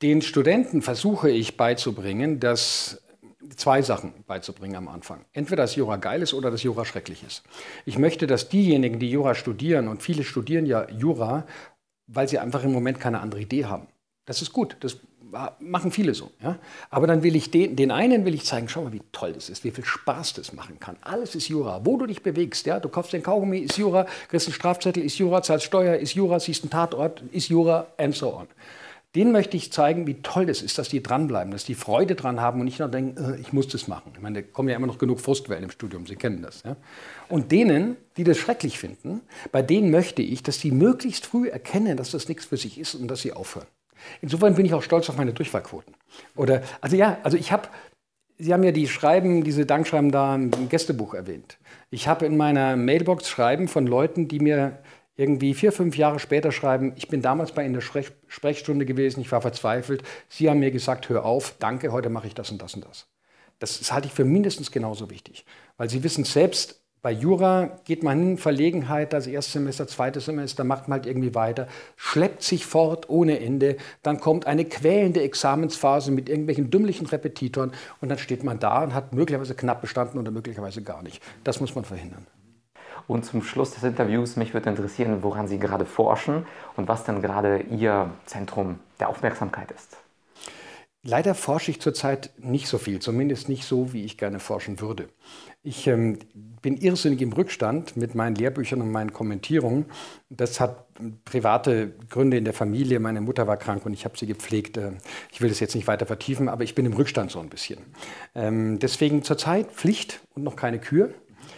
Den 0.03 0.23
Studenten 0.23 0.83
versuche 0.83 1.31
ich 1.31 1.57
beizubringen, 1.57 2.39
dass 2.39 3.03
zwei 3.57 3.83
Sachen 3.83 4.13
beizubringen 4.27 4.77
am 4.77 4.89
Anfang. 4.89 5.25
Entweder 5.33 5.65
dass 5.65 5.75
Jura 5.75 5.97
geil 5.97 6.23
ist 6.23 6.35
oder 6.35 6.51
dass 6.51 6.63
Jura 6.63 6.85
schrecklich 6.85 7.25
ist. 7.25 7.43
Ich 7.85 7.99
möchte, 7.99 8.27
dass 8.27 8.49
diejenigen, 8.49 8.99
die 8.99 9.11
Jura 9.11 9.35
studieren, 9.35 9.89
und 9.89 10.03
viele 10.03 10.23
studieren 10.23 10.67
ja 10.67 10.89
Jura, 10.91 11.47
weil 12.07 12.29
sie 12.29 12.39
einfach 12.39 12.63
im 12.63 12.73
Moment 12.73 13.01
keine 13.01 13.21
andere 13.21 13.41
Idee 13.41 13.65
haben. 13.65 13.89
Das 14.25 14.43
ist 14.43 14.53
gut, 14.53 14.77
das 14.81 14.99
machen 15.59 15.91
viele 15.91 16.15
so. 16.15 16.31
Ja? 16.43 16.59
Aber 16.91 17.07
dann 17.07 17.23
will 17.23 17.37
ich 17.37 17.51
den, 17.51 17.77
den 17.77 17.91
einen 17.91 18.25
will 18.25 18.35
ich 18.35 18.45
zeigen, 18.45 18.69
schau 18.69 18.83
mal, 18.83 18.93
wie 18.93 19.03
toll 19.13 19.33
das 19.33 19.49
ist, 19.51 19.65
wie 19.65 19.71
viel 19.71 19.85
Spaß 19.85 20.35
das 20.35 20.53
machen 20.53 20.79
kann. 20.79 20.97
Alles 21.01 21.35
ist 21.35 21.49
Jura. 21.49 21.85
Wo 21.85 21.97
du 21.97 22.07
dich 22.07 22.23
bewegst, 22.23 22.67
ja, 22.67 22.81
du 22.81 22.89
kaufst 22.89 23.13
den 23.13 23.23
Kaugummi, 23.23 23.59
ist 23.59 23.77
Jura, 23.77 24.07
kriegst 24.29 24.47
einen 24.47 24.55
Strafzettel, 24.55 25.03
ist 25.03 25.19
Jura, 25.19 25.43
zahlst 25.43 25.67
Steuer, 25.67 25.97
ist 25.97 26.15
Jura, 26.15 26.41
siehst 26.41 26.63
einen 26.63 26.71
Tatort, 26.71 27.23
ist 27.33 27.49
Jura, 27.49 27.87
and 27.99 28.15
so 28.15 28.35
on. 28.35 28.47
Denen 29.15 29.33
möchte 29.33 29.57
ich 29.57 29.73
zeigen, 29.73 30.07
wie 30.07 30.21
toll 30.23 30.45
das 30.45 30.61
ist, 30.61 30.77
dass 30.77 30.91
die 30.91 31.03
dranbleiben, 31.03 31.51
dass 31.51 31.65
die 31.65 31.75
Freude 31.75 32.15
dran 32.15 32.41
haben 32.41 32.61
und 32.61 32.67
nicht 32.67 32.79
nur 32.79 32.89
denken, 32.89 33.35
äh, 33.35 33.41
ich 33.41 33.53
muss 33.55 33.67
das 33.69 33.89
machen. 33.89 34.13
Ich 34.15 34.21
meine, 34.21 34.43
da 34.43 34.49
kommen 34.49 34.69
ja 34.69 34.77
immer 34.77 34.87
noch 34.87 34.99
genug 34.99 35.21
Frustwellen 35.21 35.65
im 35.65 35.71
Studium, 35.71 36.07
Sie 36.07 36.17
kennen 36.17 36.43
das. 36.43 36.63
Ja? 36.63 36.77
Und 37.29 37.51
denen, 37.51 37.97
die 38.19 38.25
das 38.25 38.37
schrecklich 38.37 38.79
finden, 38.79 39.23
bei 39.51 39.63
denen 39.63 39.91
möchte 39.91 40.21
ich, 40.21 40.43
dass 40.43 40.59
die 40.59 40.73
möglichst 40.73 41.25
früh 41.25 41.49
erkennen, 41.49 41.97
dass 41.97 42.11
das 42.11 42.29
nichts 42.29 42.45
für 42.45 42.59
sich 42.59 42.79
ist 42.79 42.95
und 42.95 43.09
dass 43.09 43.23
sie 43.23 43.33
aufhören. 43.33 43.67
Insofern 44.21 44.55
bin 44.55 44.67
ich 44.67 44.75
auch 44.75 44.83
stolz 44.83 45.09
auf 45.09 45.17
meine 45.17 45.33
Durchfallquoten. 45.33 45.95
Oder, 46.37 46.63
also 46.81 46.95
ja, 46.95 47.19
also 47.23 47.37
ich 47.37 47.51
habe, 47.51 47.69
Sie 48.41 48.53
haben 48.53 48.63
ja 48.63 48.71
die 48.71 48.87
Schreiben, 48.87 49.43
diese 49.43 49.67
Dankschreiben 49.67 50.13
da 50.13 50.37
im 50.37 50.69
Gästebuch 50.69 51.15
erwähnt. 51.15 51.59
Ich 51.91 52.07
habe 52.07 52.25
in 52.25 52.37
meiner 52.37 52.77
Mailbox 52.77 53.29
Schreiben 53.29 53.67
von 53.67 53.85
Leuten, 53.85 54.29
die 54.29 54.39
mir 54.39 54.79
irgendwie 55.19 55.53
vier, 55.53 55.73
fünf 55.73 55.97
Jahre 55.97 56.21
später 56.21 56.53
schreiben, 56.53 56.93
ich 56.97 57.09
bin 57.09 57.21
damals 57.21 57.53
bei 57.53 57.63
Ihnen 57.63 57.71
in 57.71 57.75
der 57.75 57.81
Sprech 57.81 58.13
Sprechstunde 58.29 58.87
gewesen, 58.87 59.21
ich 59.21 59.31
war 59.33 59.43
verzweifelt, 59.43 60.05
Sie 60.29 60.49
haben 60.49 60.61
mir 60.61 60.71
gesagt, 60.71 61.09
hör 61.09 61.25
auf, 61.25 61.57
danke, 61.59 61.93
heute 61.93 62.09
mache 62.09 62.29
ich 62.29 62.35
das 62.35 62.51
und 62.53 62.63
das 62.63 62.75
und 62.75 62.87
das. 62.87 63.09
Das, 63.59 63.93
halte 63.93 64.07
ich 64.07 64.15
für 64.15 64.25
mindestens 64.25 64.71
genauso 64.71 65.11
wichtig, 65.11 65.45
weil 65.77 65.91
Sie 65.91 66.05
wissen 66.05 66.23
selbst, 66.23 66.81
bei 67.03 67.11
Jura 67.11 67.79
geht 67.85 68.05
man 68.05 68.21
in 68.21 68.39
Verlegenheit, 68.39 69.13
das 69.13 69.27
erste 69.27 69.53
Semester, 69.53 69.89
zweites 69.89 70.27
Semester, 70.27 70.63
macht 70.63 70.87
man 70.87 71.01
halt 71.01 71.07
irgendwie 71.07 71.35
weiter, 71.35 71.67
schleppt 71.97 72.45
sich 72.45 72.65
fort 72.65 73.09
ohne 73.09 73.41
Ende, 73.41 73.77
dann 74.03 74.21
kommt 74.21 74.47
eine 74.47 74.65
quälende 74.65 75.23
Examensphase 75.23 76.13
mit 76.13 76.29
irgendwelchen 76.29 76.71
dümmlichen 76.71 77.07
Repetitoren 77.07 77.73
und 78.01 78.09
dann 78.09 78.19
steht 78.19 78.45
man 78.45 78.61
da 78.61 78.85
und 78.85 78.95
hat 78.95 79.13
möglicherweise 79.13 79.57
knapp 79.57 79.81
bestanden 79.81 80.19
oder 80.19 80.31
möglicherweise 80.31 80.83
gar 80.83 81.03
nicht. 81.03 81.21
Das 81.43 81.61
muss 81.61 81.75
man 81.75 81.85
verhindern. 81.85 82.27
Und 83.09 83.25
zum 83.25 83.43
Schluss 83.43 83.73
des 83.73 83.83
Interviews, 83.83 84.37
mich 84.37 84.55
würde 84.55 84.71
interessieren, 84.71 85.23
woran 85.23 85.49
Sie 85.49 85.59
gerade 85.59 85.87
forschen 85.87 86.47
und 86.77 86.87
was 86.87 87.05
denn 87.05 87.23
gerade 87.23 87.61
Ihr 87.63 88.11
Zentrum 88.27 88.79
der 89.01 89.09
Aufmerksamkeit 89.09 89.73
ist. 89.73 89.97
Leider 91.03 91.35
forsche 91.35 91.71
ich 91.71 91.81
zurzeit 91.81 92.31
nicht 92.39 92.67
so 92.67 92.77
viel, 92.77 92.99
zumindest 92.99 93.49
nicht 93.49 93.65
so, 93.65 93.93
wie 93.93 94.05
ich 94.05 94.19
gerne 94.19 94.41
forschen 94.41 94.81
würde. 94.81 95.09
Ich 95.63 95.87
ähm, 95.87 96.19
bin 96.61 96.77
irrsinnig 96.77 97.23
im 97.23 97.33
Rückstand 97.33 97.97
mit 97.97 98.15
meinen 98.15 98.35
Lehrbüchern 98.35 98.83
und 98.83 98.91
meinen 98.91 99.13
Kommentierungen. 99.13 99.87
Das 100.29 100.61
hat 100.61 100.87
private 101.25 101.95
Gründe 102.11 102.37
in 102.37 102.45
der 102.45 102.53
Familie. 102.53 103.01
Meine 103.01 103.21
Mutter 103.23 103.47
war 103.47 103.57
krank 103.57 103.87
und 103.87 103.95
ich 103.95 104.05
habe 104.05 104.19
sie 104.19 104.27
gepflegt. 104.27 104.77
Äh, 104.77 104.93
ich 105.33 105.41
will 105.41 105.49
das 105.49 105.61
jetzt 105.61 105.77
nicht 105.77 105.87
weiter 105.87 106.05
vertiefen, 106.05 106.49
aber 106.49 106.65
ich 106.65 106.75
bin 106.75 106.85
im 106.85 106.93
Rückstand 106.93 107.31
so 107.31 107.39
ein 107.41 107.49
bisschen. 107.49 107.79
Ähm, 108.35 108.79
deswegen 108.79 109.23
zurzeit 109.23 109.73
Pflicht 109.73 110.21
und 110.35 110.43
noch 110.43 110.57
keine 110.57 110.79
Kür. 110.79 111.15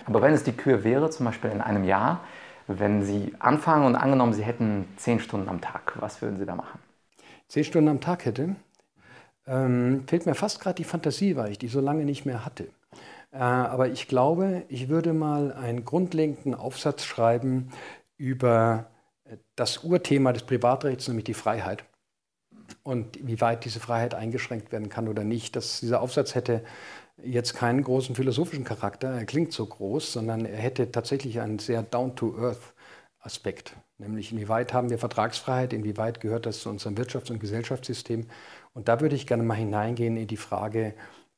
Aber 0.07 0.23
wenn 0.23 0.33
es 0.33 0.45
die 0.45 0.53
Kür 0.53 0.85
wäre, 0.85 1.11
zum 1.11 1.27
Beispiel 1.27 1.51
in 1.51 1.61
einem 1.61 1.85
Jahr, 1.85 2.21
wenn 2.67 3.03
Sie 3.03 3.35
anfangen 3.39 3.87
und 3.87 3.97
angenommen, 3.97 4.33
Sie 4.33 4.45
hätten 4.45 4.87
zehn 4.97 5.21
Stunden 5.21 5.49
am 5.49 5.61
Tag, 5.61 5.95
was 6.01 6.23
würden 6.23 6.39
Sie 6.39 6.47
da 6.47 6.55
machen? 6.55 6.79
Zehn 7.49 7.65
Stunden 7.65 7.89
am 7.89 8.01
Tag 8.01 8.25
hätte? 8.25 8.57
Ähm, 9.47 10.05
fehlt 10.07 10.27
mir 10.27 10.35
fast 10.35 10.61
gerade 10.61 10.77
die 10.77 10.85
Fantasie, 10.85 11.37
weil 11.37 11.51
ich 11.51 11.59
die 11.59 11.69
so 11.69 11.81
lange 11.81 12.05
nicht 12.05 12.25
mehr 12.25 12.45
hatte. 12.45 12.69
Äh, 13.33 13.39
aber 13.39 13.89
ich 13.89 14.09
glaube, 14.09 14.65
ich 14.69 14.89
würde 14.89 15.13
mal 15.13 15.53
einen 15.53 15.85
grundlegenden 15.85 16.55
Aufsatz 16.55 17.05
schreiben 17.05 17.71
über 18.17 18.87
äh, 19.25 19.37
das 19.57 19.85
Urthema 19.85 20.33
des 20.33 20.45
Privatrechts, 20.45 21.09
nämlich 21.09 21.25
die 21.25 21.35
Freiheit. 21.35 21.85
Und 22.85 23.19
wie 23.27 23.41
weit 23.41 23.65
diese 23.65 23.81
Freiheit 23.81 24.15
eingeschränkt 24.15 24.71
werden 24.71 24.89
kann 24.89 25.09
oder 25.09 25.25
nicht. 25.25 25.57
Dass 25.57 25.81
dieser 25.81 26.01
Aufsatz 26.01 26.35
hätte 26.35 26.63
jetzt 27.25 27.55
keinen 27.55 27.83
großen 27.83 28.15
philosophischen 28.15 28.65
Charakter, 28.65 29.09
er 29.11 29.25
klingt 29.25 29.53
so 29.53 29.67
groß, 29.67 30.13
sondern 30.13 30.45
er 30.45 30.59
hätte 30.59 30.91
tatsächlich 30.91 31.41
einen 31.41 31.59
sehr 31.59 31.83
down-to-earth-Aspekt. 31.83 33.77
Nämlich 33.99 34.33
inwieweit 34.33 34.73
haben 34.73 34.91
wir 34.91 34.99
Vertragsfreiheit, 34.99 35.73
inwieweit 35.73 36.21
gehört 36.21 36.47
das 36.47 36.61
zu 36.61 36.71
unserem 36.71 36.97
Wirtschafts- 36.97 37.31
und 37.31 37.39
Gesellschaftssystem. 37.39 38.27
Und 38.73 38.89
da 38.89 39.01
würde 39.01 39.17
ich 39.17 39.27
gerne 39.27 39.43
mal 39.43 39.55
hineingehen 39.55 40.17
in 40.17 40.27
die 40.27 40.37
Frage, 40.37 40.95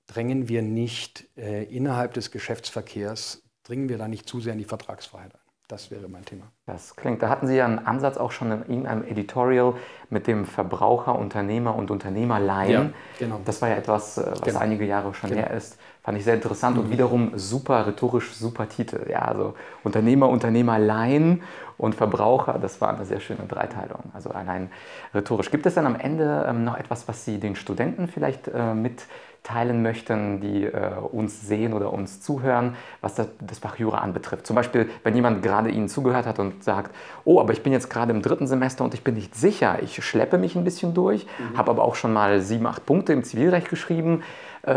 drängen 0.07 0.49
wir 0.49 0.63
nicht 0.63 1.29
äh, 1.37 1.65
innerhalb 1.65 2.15
des 2.15 2.31
Geschäftsverkehrs, 2.31 3.43
dringen 3.65 3.89
wir 3.89 3.99
da 3.99 4.09
nicht 4.09 4.29
zu 4.29 4.41
sehr 4.41 4.53
in 4.53 4.59
die 4.59 4.65
Vertragsfreiheit 4.65 5.35
ein. 5.35 5.42
Das 5.69 5.91
wäre 5.91 6.09
mein 6.09 6.25
Thema. 6.25 6.45
Das 6.67 6.97
klingt, 6.97 7.23
da 7.23 7.29
hatten 7.29 7.47
Sie 7.47 7.57
ja 7.57 7.65
einen 7.65 7.79
Ansatz 7.79 8.19
auch 8.19 8.31
schon 8.31 8.53
in 8.53 8.61
irgendeinem 8.61 9.05
Editorial 9.05 9.75
mit 10.11 10.27
dem 10.27 10.45
Verbraucher, 10.45 11.19
Unternehmer 11.19 11.75
und 11.77 11.91
Unternehmerleihen. 11.91 12.71
Ja, 12.71 12.93
genau. 13.19 13.41
Das 13.45 13.63
war 13.63 13.71
ja 13.71 13.77
etwas, 13.77 14.19
äh, 14.19 14.31
was 14.31 14.43
genau. 14.43 14.59
einige 14.59 14.85
Jahre 14.85 15.15
schon 15.15 15.31
genau. 15.31 15.43
her 15.43 15.51
ist. 15.53 15.79
Fand 16.03 16.19
ich 16.19 16.25
sehr 16.25 16.35
interessant 16.35 16.77
mhm. 16.77 16.83
und 16.83 16.91
wiederum 16.91 17.33
super 17.37 17.87
rhetorisch, 17.87 18.33
super 18.33 18.69
Titel. 18.69 19.07
Ja, 19.09 19.21
also 19.21 19.55
Unternehmer, 19.85 20.29
Unternehmerleihen 20.29 21.43
und 21.79 21.95
Verbraucher, 21.95 22.59
das 22.61 22.81
war 22.81 22.95
eine 22.95 23.05
sehr 23.05 23.21
schöne 23.21 23.47
Dreiteilung. 23.49 24.03
Also 24.13 24.31
allein 24.31 24.71
rhetorisch. 25.15 25.51
Gibt 25.51 25.65
es 25.67 25.75
dann 25.75 25.87
am 25.87 25.97
Ende 25.97 26.45
ähm, 26.49 26.65
noch 26.65 26.77
etwas, 26.77 27.09
was 27.09 27.25
Sie 27.25 27.39
den 27.39 27.57
Studenten 27.57 28.09
vielleicht 28.09 28.49
äh, 28.49 28.75
mit 28.75 29.07
teilen 29.43 29.83
möchten, 29.83 30.41
die 30.41 30.65
äh, 30.65 30.95
uns 31.11 31.41
sehen 31.41 31.73
oder 31.73 31.93
uns 31.93 32.21
zuhören, 32.21 32.77
was 33.01 33.17
das, 33.17 33.29
das 33.41 33.59
Fach 33.59 33.77
Jura 33.77 33.99
anbetrifft. 33.99 34.47
Zum 34.47 34.55
Beispiel, 34.55 34.89
wenn 35.03 35.17
jemand 35.17 35.43
gerade 35.43 35.69
Ihnen 35.71 35.89
zugehört 35.89 36.27
hat 36.27 36.39
und 36.39 36.63
sagt, 36.63 36.95
oh, 37.25 37.41
aber 37.41 37.53
ich 37.53 37.63
bin 37.63 37.73
jetzt 37.73 37.91
gerade 37.91 38.13
im 38.13 38.23
dritten 38.23 38.47
Semester 38.47 38.85
und 38.85 38.95
ich 38.95 39.03
bin 39.03 39.15
nicht 39.15 39.35
sicher, 39.35 39.83
ich 39.83 40.03
schleppe 40.05 40.39
mich 40.39 40.55
ein 40.55 40.63
bisschen 40.63 40.95
durch, 40.95 41.27
mhm. 41.27 41.59
habe 41.59 41.73
aber 41.73 41.83
auch 41.83 41.97
schon 41.97 42.13
mal 42.13 42.41
sieben, 42.41 42.67
acht 42.67 42.87
Punkte 42.87 43.13
im 43.13 43.25
Zivilrecht 43.25 43.69
geschrieben 43.69 44.23
äh, 44.63 44.75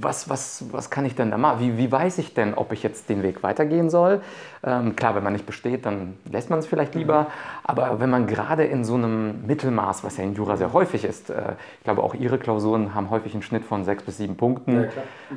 was, 0.00 0.28
was, 0.28 0.64
was 0.72 0.90
kann 0.90 1.04
ich 1.04 1.14
denn 1.14 1.30
da 1.30 1.38
machen? 1.38 1.60
Wie, 1.60 1.78
wie 1.78 1.92
weiß 1.92 2.18
ich 2.18 2.34
denn, 2.34 2.54
ob 2.54 2.72
ich 2.72 2.82
jetzt 2.82 3.08
den 3.08 3.22
Weg 3.22 3.42
weitergehen 3.42 3.88
soll? 3.88 4.20
Ähm, 4.64 4.96
klar, 4.96 5.14
wenn 5.14 5.22
man 5.22 5.32
nicht 5.32 5.46
besteht, 5.46 5.86
dann 5.86 6.16
lässt 6.30 6.50
man 6.50 6.58
es 6.58 6.66
vielleicht 6.66 6.96
lieber. 6.96 7.28
Aber 7.62 8.00
wenn 8.00 8.10
man 8.10 8.26
gerade 8.26 8.64
in 8.64 8.84
so 8.84 8.94
einem 8.94 9.46
Mittelmaß, 9.46 10.02
was 10.02 10.16
ja 10.16 10.24
in 10.24 10.34
Jura 10.34 10.56
sehr 10.56 10.72
häufig 10.72 11.04
ist, 11.04 11.30
äh, 11.30 11.52
ich 11.78 11.84
glaube 11.84 12.02
auch 12.02 12.14
Ihre 12.14 12.38
Klausuren 12.38 12.94
haben 12.94 13.10
häufig 13.10 13.32
einen 13.32 13.42
Schnitt 13.42 13.64
von 13.64 13.84
sechs 13.84 14.02
bis 14.02 14.16
sieben 14.16 14.36
Punkten. 14.36 14.84
Ja, 14.84 14.88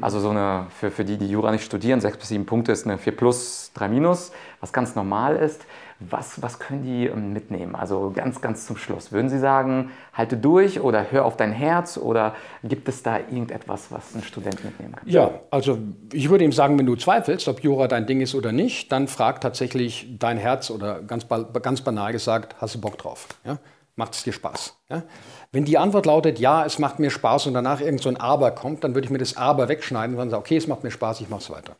also 0.01 0.19
so 0.19 0.31
eine, 0.31 0.65
für, 0.69 0.89
für 0.89 1.05
die, 1.05 1.17
die 1.17 1.29
Jura 1.29 1.51
nicht 1.51 1.63
studieren, 1.63 2.01
sechs 2.01 2.17
bis 2.17 2.29
sieben 2.29 2.47
Punkte 2.47 2.71
ist 2.71 2.87
eine 2.87 2.97
4 2.97 3.15
plus, 3.15 3.71
3 3.75 3.87
minus, 3.87 4.31
was 4.59 4.73
ganz 4.73 4.95
normal 4.95 5.35
ist. 5.35 5.65
Was, 6.09 6.41
was 6.41 6.59
können 6.59 6.83
die 6.83 7.05
ähm, 7.05 7.33
mitnehmen? 7.33 7.75
Also 7.75 8.11
ganz, 8.15 8.41
ganz 8.41 8.65
zum 8.65 8.77
Schluss. 8.77 9.11
Würden 9.11 9.29
Sie 9.29 9.39
sagen, 9.39 9.91
halte 10.13 10.37
durch 10.37 10.79
oder 10.79 11.11
hör 11.11 11.25
auf 11.25 11.37
dein 11.37 11.51
Herz 11.51 11.97
oder 11.97 12.35
gibt 12.63 12.87
es 12.89 13.03
da 13.03 13.17
irgendetwas, 13.17 13.91
was 13.91 14.15
ein 14.15 14.23
Student 14.23 14.63
mitnehmen 14.63 14.95
kann? 14.95 15.07
Ja, 15.07 15.31
also 15.51 15.77
ich 16.11 16.29
würde 16.29 16.43
ihm 16.43 16.51
sagen, 16.51 16.77
wenn 16.79 16.85
du 16.85 16.95
zweifelst, 16.95 17.47
ob 17.47 17.61
Jura 17.61 17.87
dein 17.87 18.07
Ding 18.07 18.21
ist 18.21 18.33
oder 18.33 18.51
nicht, 18.51 18.91
dann 18.91 19.07
frag 19.07 19.41
tatsächlich 19.41 20.07
dein 20.17 20.37
Herz 20.37 20.71
oder 20.71 21.01
ganz, 21.01 21.27
ganz 21.61 21.81
banal 21.81 22.11
gesagt, 22.11 22.55
hast 22.59 22.75
du 22.75 22.81
Bock 22.81 22.97
drauf? 22.97 23.27
Ja? 23.45 23.57
Macht 23.95 24.13
es 24.13 24.23
dir 24.23 24.33
Spaß? 24.33 24.77
Ja? 24.89 25.03
Wenn 25.51 25.65
die 25.65 25.77
Antwort 25.77 26.05
lautet, 26.05 26.39
ja, 26.39 26.65
es 26.65 26.79
macht 26.79 26.99
mir 26.99 27.11
Spaß 27.11 27.47
und 27.47 27.53
danach 27.53 27.81
irgend 27.81 28.01
so 28.01 28.09
ein 28.09 28.17
Aber 28.17 28.51
kommt, 28.51 28.83
dann 28.83 28.95
würde 28.95 29.05
ich 29.05 29.11
mir 29.11 29.17
das 29.17 29.35
Aber 29.35 29.67
wegschneiden 29.67 30.17
und 30.17 30.29
sagen, 30.29 30.41
okay, 30.41 30.57
es 30.57 30.67
macht 30.67 30.83
mir 30.83 30.91
Spaß, 30.91 31.21
ich 31.21 31.29
mache 31.29 31.41
es 31.41 31.49
weiter. 31.49 31.75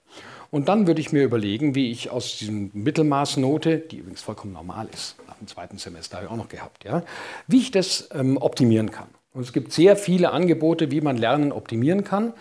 Und 0.51 0.67
dann 0.67 0.85
würde 0.85 0.99
ich 0.99 1.13
mir 1.13 1.23
überlegen, 1.23 1.75
wie 1.75 1.91
ich 1.91 2.09
aus 2.11 2.37
diesem 2.37 2.71
Mittelmaßnote, 2.73 3.77
die 3.77 3.97
übrigens 3.97 4.21
vollkommen 4.21 4.51
normal 4.51 4.89
ist, 4.93 5.15
nach 5.27 5.37
dem 5.37 5.47
zweiten 5.47 5.77
Semester 5.77 6.17
habe 6.17 6.25
ich 6.25 6.31
auch 6.31 6.37
noch 6.37 6.49
gehabt, 6.49 6.83
ja, 6.83 7.03
wie 7.47 7.59
ich 7.59 7.71
das 7.71 8.09
ähm, 8.13 8.37
optimieren 8.37 8.91
kann. 8.91 9.07
Und 9.33 9.43
es 9.43 9.53
gibt 9.53 9.71
sehr 9.71 9.95
viele 9.95 10.31
Angebote, 10.31 10.91
wie 10.91 10.99
man 10.99 11.15
Lernen 11.15 11.53
optimieren 11.53 12.03
kann. 12.03 12.33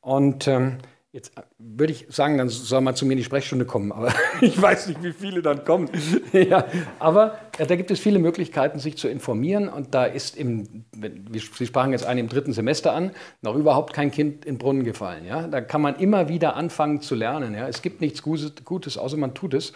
Und 0.00 0.48
ähm, 0.48 0.78
Jetzt 1.10 1.38
äh, 1.38 1.42
würde 1.58 1.92
ich 1.92 2.06
sagen, 2.10 2.36
dann 2.36 2.50
soll 2.50 2.82
man 2.82 2.94
zu 2.94 3.06
mir 3.06 3.12
in 3.12 3.18
die 3.18 3.24
Sprechstunde 3.24 3.64
kommen, 3.64 3.92
aber 3.92 4.12
ich 4.42 4.60
weiß 4.60 4.88
nicht, 4.88 5.02
wie 5.02 5.12
viele 5.12 5.40
dann 5.40 5.64
kommen. 5.64 5.88
ja, 6.32 6.66
aber 6.98 7.38
ja, 7.58 7.64
da 7.64 7.76
gibt 7.76 7.90
es 7.90 7.98
viele 7.98 8.18
Möglichkeiten, 8.18 8.78
sich 8.78 8.98
zu 8.98 9.08
informieren 9.08 9.70
und 9.70 9.94
da 9.94 10.04
ist 10.04 10.36
im, 10.36 10.84
Sie 11.32 11.66
sprachen 11.66 11.92
jetzt 11.92 12.04
einen 12.04 12.20
im 12.20 12.28
dritten 12.28 12.52
Semester 12.52 12.92
an, 12.92 13.12
noch 13.40 13.54
überhaupt 13.54 13.94
kein 13.94 14.10
Kind 14.10 14.44
in 14.44 14.58
Brunnen 14.58 14.84
gefallen. 14.84 15.24
Ja? 15.24 15.46
Da 15.46 15.62
kann 15.62 15.80
man 15.80 15.96
immer 15.96 16.28
wieder 16.28 16.56
anfangen 16.56 17.00
zu 17.00 17.14
lernen. 17.14 17.54
Ja? 17.54 17.68
Es 17.68 17.80
gibt 17.80 18.02
nichts 18.02 18.22
Gutes, 18.22 18.98
außer 18.98 19.16
man 19.16 19.34
tut 19.34 19.54
es. 19.54 19.72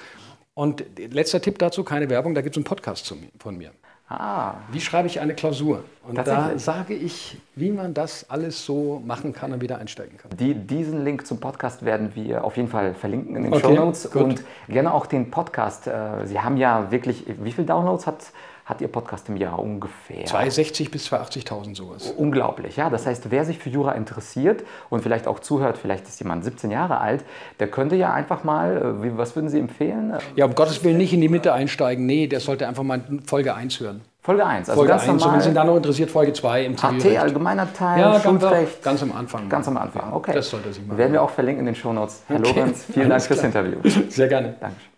Und 0.54 0.84
letzter 0.98 1.40
Tipp 1.40 1.58
dazu, 1.58 1.82
keine 1.82 2.10
Werbung, 2.10 2.34
da 2.34 2.42
gibt 2.42 2.56
es 2.56 2.58
einen 2.58 2.64
Podcast 2.64 3.14
von 3.38 3.56
mir. 3.56 3.72
Ah. 4.18 4.54
Wie 4.70 4.80
schreibe 4.80 5.08
ich 5.08 5.20
eine 5.20 5.34
Klausur? 5.34 5.84
Und 6.06 6.18
da 6.18 6.58
sage 6.58 6.94
ich, 6.94 7.38
wie 7.54 7.70
man 7.70 7.94
das 7.94 8.28
alles 8.28 8.64
so 8.64 9.00
machen 9.04 9.32
kann 9.32 9.52
und 9.52 9.60
wieder 9.60 9.78
einsteigen 9.78 10.18
kann. 10.18 10.36
Die, 10.36 10.54
diesen 10.54 11.04
Link 11.04 11.26
zum 11.26 11.38
Podcast 11.38 11.84
werden 11.84 12.10
wir 12.14 12.44
auf 12.44 12.56
jeden 12.56 12.68
Fall 12.68 12.94
verlinken 12.94 13.36
in 13.36 13.44
den 13.44 13.52
okay, 13.52 13.62
Show 13.62 13.72
Notes 13.72 14.06
und 14.06 14.42
gerne 14.68 14.92
auch 14.92 15.06
den 15.06 15.30
Podcast. 15.30 15.86
Äh, 15.86 16.26
Sie 16.26 16.40
haben 16.40 16.56
ja 16.56 16.90
wirklich, 16.90 17.24
wie 17.26 17.52
viele 17.52 17.66
Downloads 17.66 18.06
hat 18.06 18.32
hat 18.72 18.80
Ihr 18.80 18.88
Podcast 18.88 19.28
im 19.28 19.36
Jahr 19.36 19.58
ungefähr? 19.58 20.24
260 20.24 20.90
bis 20.90 21.12
280.000 21.12 21.76
sowas. 21.76 22.10
Unglaublich, 22.10 22.76
ja. 22.76 22.90
Das 22.90 23.06
heißt, 23.06 23.30
wer 23.30 23.44
sich 23.44 23.58
für 23.58 23.68
Jura 23.68 23.92
interessiert 23.92 24.64
und 24.90 25.02
vielleicht 25.02 25.26
auch 25.26 25.40
zuhört, 25.40 25.78
vielleicht 25.78 26.08
ist 26.08 26.18
jemand 26.20 26.44
17 26.44 26.70
Jahre 26.70 27.00
alt, 27.00 27.24
der 27.60 27.68
könnte 27.68 27.96
ja 27.96 28.12
einfach 28.12 28.44
mal, 28.44 28.96
äh, 29.04 29.16
was 29.16 29.36
würden 29.36 29.48
Sie 29.48 29.58
empfehlen? 29.58 30.14
Ja, 30.36 30.46
um 30.46 30.54
Gottes 30.54 30.82
Willen 30.84 30.96
nicht 30.96 31.12
in 31.12 31.20
die 31.20 31.28
Mitte 31.28 31.52
einsteigen. 31.52 32.06
Nee, 32.06 32.26
der 32.26 32.40
sollte 32.40 32.66
einfach 32.66 32.82
mal 32.82 33.02
Folge 33.26 33.54
1 33.54 33.80
hören. 33.80 34.00
Folge 34.22 34.46
1, 34.46 34.68
also 34.68 34.80
Folge 34.80 34.90
ganz 34.90 35.02
1. 35.02 35.08
normal. 35.08 35.28
Und 35.28 35.34
wenn 35.34 35.40
Sie 35.42 35.54
dann 35.54 35.66
noch 35.66 35.76
interessiert, 35.76 36.10
Folge 36.10 36.32
2 36.32 36.64
im 36.64 36.76
Zivilrecht. 36.76 37.06
AT, 37.06 37.22
allgemeiner 37.22 37.72
Teil, 37.72 38.00
ja, 38.00 38.20
Schuldrecht. 38.20 38.82
Ganz, 38.82 39.02
am 39.02 39.12
Anfang. 39.12 39.48
Ganz 39.48 39.66
am 39.66 39.76
Anfang, 39.76 40.12
okay. 40.12 40.32
Das 40.32 40.48
sollte 40.48 40.72
sich 40.72 40.86
machen. 40.86 40.96
Werden 40.96 41.12
wir 41.12 41.22
auch 41.22 41.30
verlinken 41.30 41.60
in 41.60 41.66
den 41.66 41.74
Shownotes. 41.74 42.22
Herr 42.28 42.38
okay. 42.38 42.52
Lorenz, 42.54 42.84
vielen 42.92 43.10
Dank 43.10 43.22
fürs 43.22 43.42
Interview. 43.42 43.78
Sehr 44.08 44.28
gerne. 44.28 44.54
Dankeschön. 44.60 44.91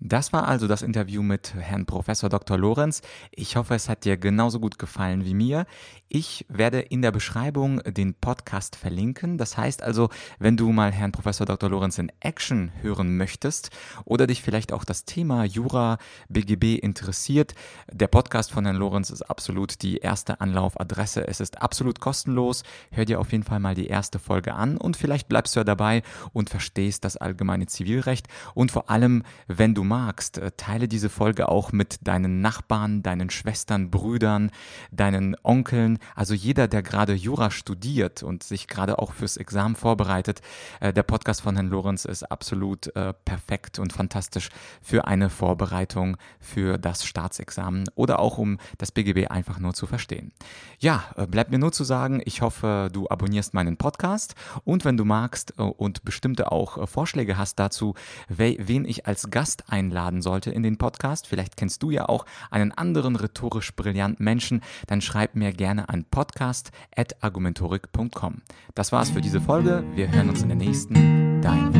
Das 0.00 0.32
war 0.32 0.46
also 0.46 0.68
das 0.68 0.82
Interview 0.82 1.24
mit 1.24 1.54
Herrn 1.54 1.84
Professor 1.84 2.30
Dr. 2.30 2.56
Lorenz. 2.56 3.02
Ich 3.32 3.56
hoffe, 3.56 3.74
es 3.74 3.88
hat 3.88 4.04
dir 4.04 4.16
genauso 4.16 4.60
gut 4.60 4.78
gefallen 4.78 5.24
wie 5.24 5.34
mir. 5.34 5.66
Ich 6.08 6.46
werde 6.48 6.78
in 6.78 7.02
der 7.02 7.10
Beschreibung 7.10 7.82
den 7.82 8.14
Podcast 8.14 8.76
verlinken. 8.76 9.38
Das 9.38 9.56
heißt 9.56 9.82
also, 9.82 10.08
wenn 10.38 10.56
du 10.56 10.70
mal 10.70 10.92
Herrn 10.92 11.10
Professor 11.10 11.46
Dr. 11.46 11.68
Lorenz 11.68 11.98
in 11.98 12.12
Action 12.20 12.70
hören 12.80 13.16
möchtest 13.16 13.70
oder 14.04 14.28
dich 14.28 14.40
vielleicht 14.40 14.72
auch 14.72 14.84
das 14.84 15.04
Thema 15.04 15.42
Jura 15.42 15.98
BGB 16.28 16.78
interessiert, 16.80 17.54
der 17.90 18.06
Podcast 18.06 18.52
von 18.52 18.66
Herrn 18.66 18.76
Lorenz 18.76 19.10
ist 19.10 19.22
absolut 19.22 19.82
die 19.82 19.96
erste 19.96 20.40
Anlaufadresse. 20.40 21.26
Es 21.26 21.40
ist 21.40 21.60
absolut 21.60 21.98
kostenlos. 21.98 22.62
Hör 22.92 23.04
dir 23.04 23.18
auf 23.18 23.32
jeden 23.32 23.44
Fall 23.44 23.58
mal 23.58 23.74
die 23.74 23.88
erste 23.88 24.20
Folge 24.20 24.54
an 24.54 24.76
und 24.76 24.96
vielleicht 24.96 25.28
bleibst 25.28 25.56
du 25.56 25.60
ja 25.60 25.64
dabei 25.64 26.04
und 26.32 26.50
verstehst 26.50 27.04
das 27.04 27.16
allgemeine 27.16 27.66
Zivilrecht. 27.66 28.28
Und 28.54 28.70
vor 28.70 28.90
allem, 28.90 29.24
wenn 29.48 29.74
du 29.74 29.87
magst, 29.88 30.38
äh, 30.38 30.52
teile 30.56 30.86
diese 30.86 31.08
Folge 31.08 31.48
auch 31.48 31.72
mit 31.72 31.98
deinen 32.06 32.40
Nachbarn, 32.40 33.02
deinen 33.02 33.30
Schwestern, 33.30 33.90
Brüdern, 33.90 34.50
deinen 34.92 35.36
Onkeln, 35.42 35.98
also 36.14 36.34
jeder, 36.34 36.68
der 36.68 36.82
gerade 36.82 37.14
Jura 37.14 37.50
studiert 37.50 38.22
und 38.22 38.42
sich 38.42 38.68
gerade 38.68 38.98
auch 38.98 39.12
fürs 39.12 39.36
Examen 39.36 39.74
vorbereitet, 39.74 40.42
äh, 40.80 40.92
der 40.92 41.02
Podcast 41.02 41.40
von 41.40 41.56
Herrn 41.56 41.68
Lorenz 41.68 42.04
ist 42.04 42.22
absolut 42.30 42.94
äh, 42.94 43.14
perfekt 43.24 43.78
und 43.78 43.92
fantastisch 43.92 44.50
für 44.82 45.06
eine 45.06 45.30
Vorbereitung 45.30 46.16
für 46.38 46.78
das 46.78 47.04
Staatsexamen 47.04 47.84
oder 47.94 48.18
auch 48.20 48.38
um 48.38 48.58
das 48.76 48.92
BGB 48.92 49.30
einfach 49.30 49.58
nur 49.58 49.74
zu 49.74 49.86
verstehen. 49.86 50.32
Ja, 50.78 51.04
bleibt 51.28 51.50
mir 51.50 51.58
nur 51.58 51.72
zu 51.72 51.84
sagen, 51.84 52.20
ich 52.24 52.42
hoffe, 52.42 52.90
du 52.92 53.08
abonnierst 53.08 53.54
meinen 53.54 53.76
Podcast 53.76 54.34
und 54.64 54.84
wenn 54.84 54.96
du 54.96 55.04
magst 55.04 55.58
und 55.58 56.04
bestimmte 56.04 56.52
auch 56.52 56.88
Vorschläge 56.88 57.36
hast 57.38 57.58
dazu, 57.58 57.94
we 58.28 58.56
wen 58.58 58.84
ich 58.84 59.06
als 59.06 59.30
Gast 59.30 59.64
einladen 59.78 60.20
sollte 60.22 60.50
in 60.50 60.62
den 60.62 60.76
Podcast, 60.76 61.26
vielleicht 61.26 61.56
kennst 61.56 61.82
du 61.82 61.90
ja 61.90 62.08
auch 62.08 62.26
einen 62.50 62.70
anderen 62.72 63.16
rhetorisch 63.16 63.74
brillanten 63.74 64.24
Menschen, 64.24 64.62
dann 64.86 65.00
schreib 65.00 65.34
mir 65.34 65.52
gerne 65.52 65.88
an 65.88 66.04
podcast.argumentorik.com. 66.04 68.42
Das 68.74 68.92
war's 68.92 69.10
für 69.10 69.20
diese 69.20 69.40
Folge. 69.40 69.84
Wir 69.94 70.10
hören 70.10 70.28
uns 70.28 70.42
in 70.42 70.48
der 70.48 70.58
nächsten. 70.58 71.40
Dein 71.40 71.77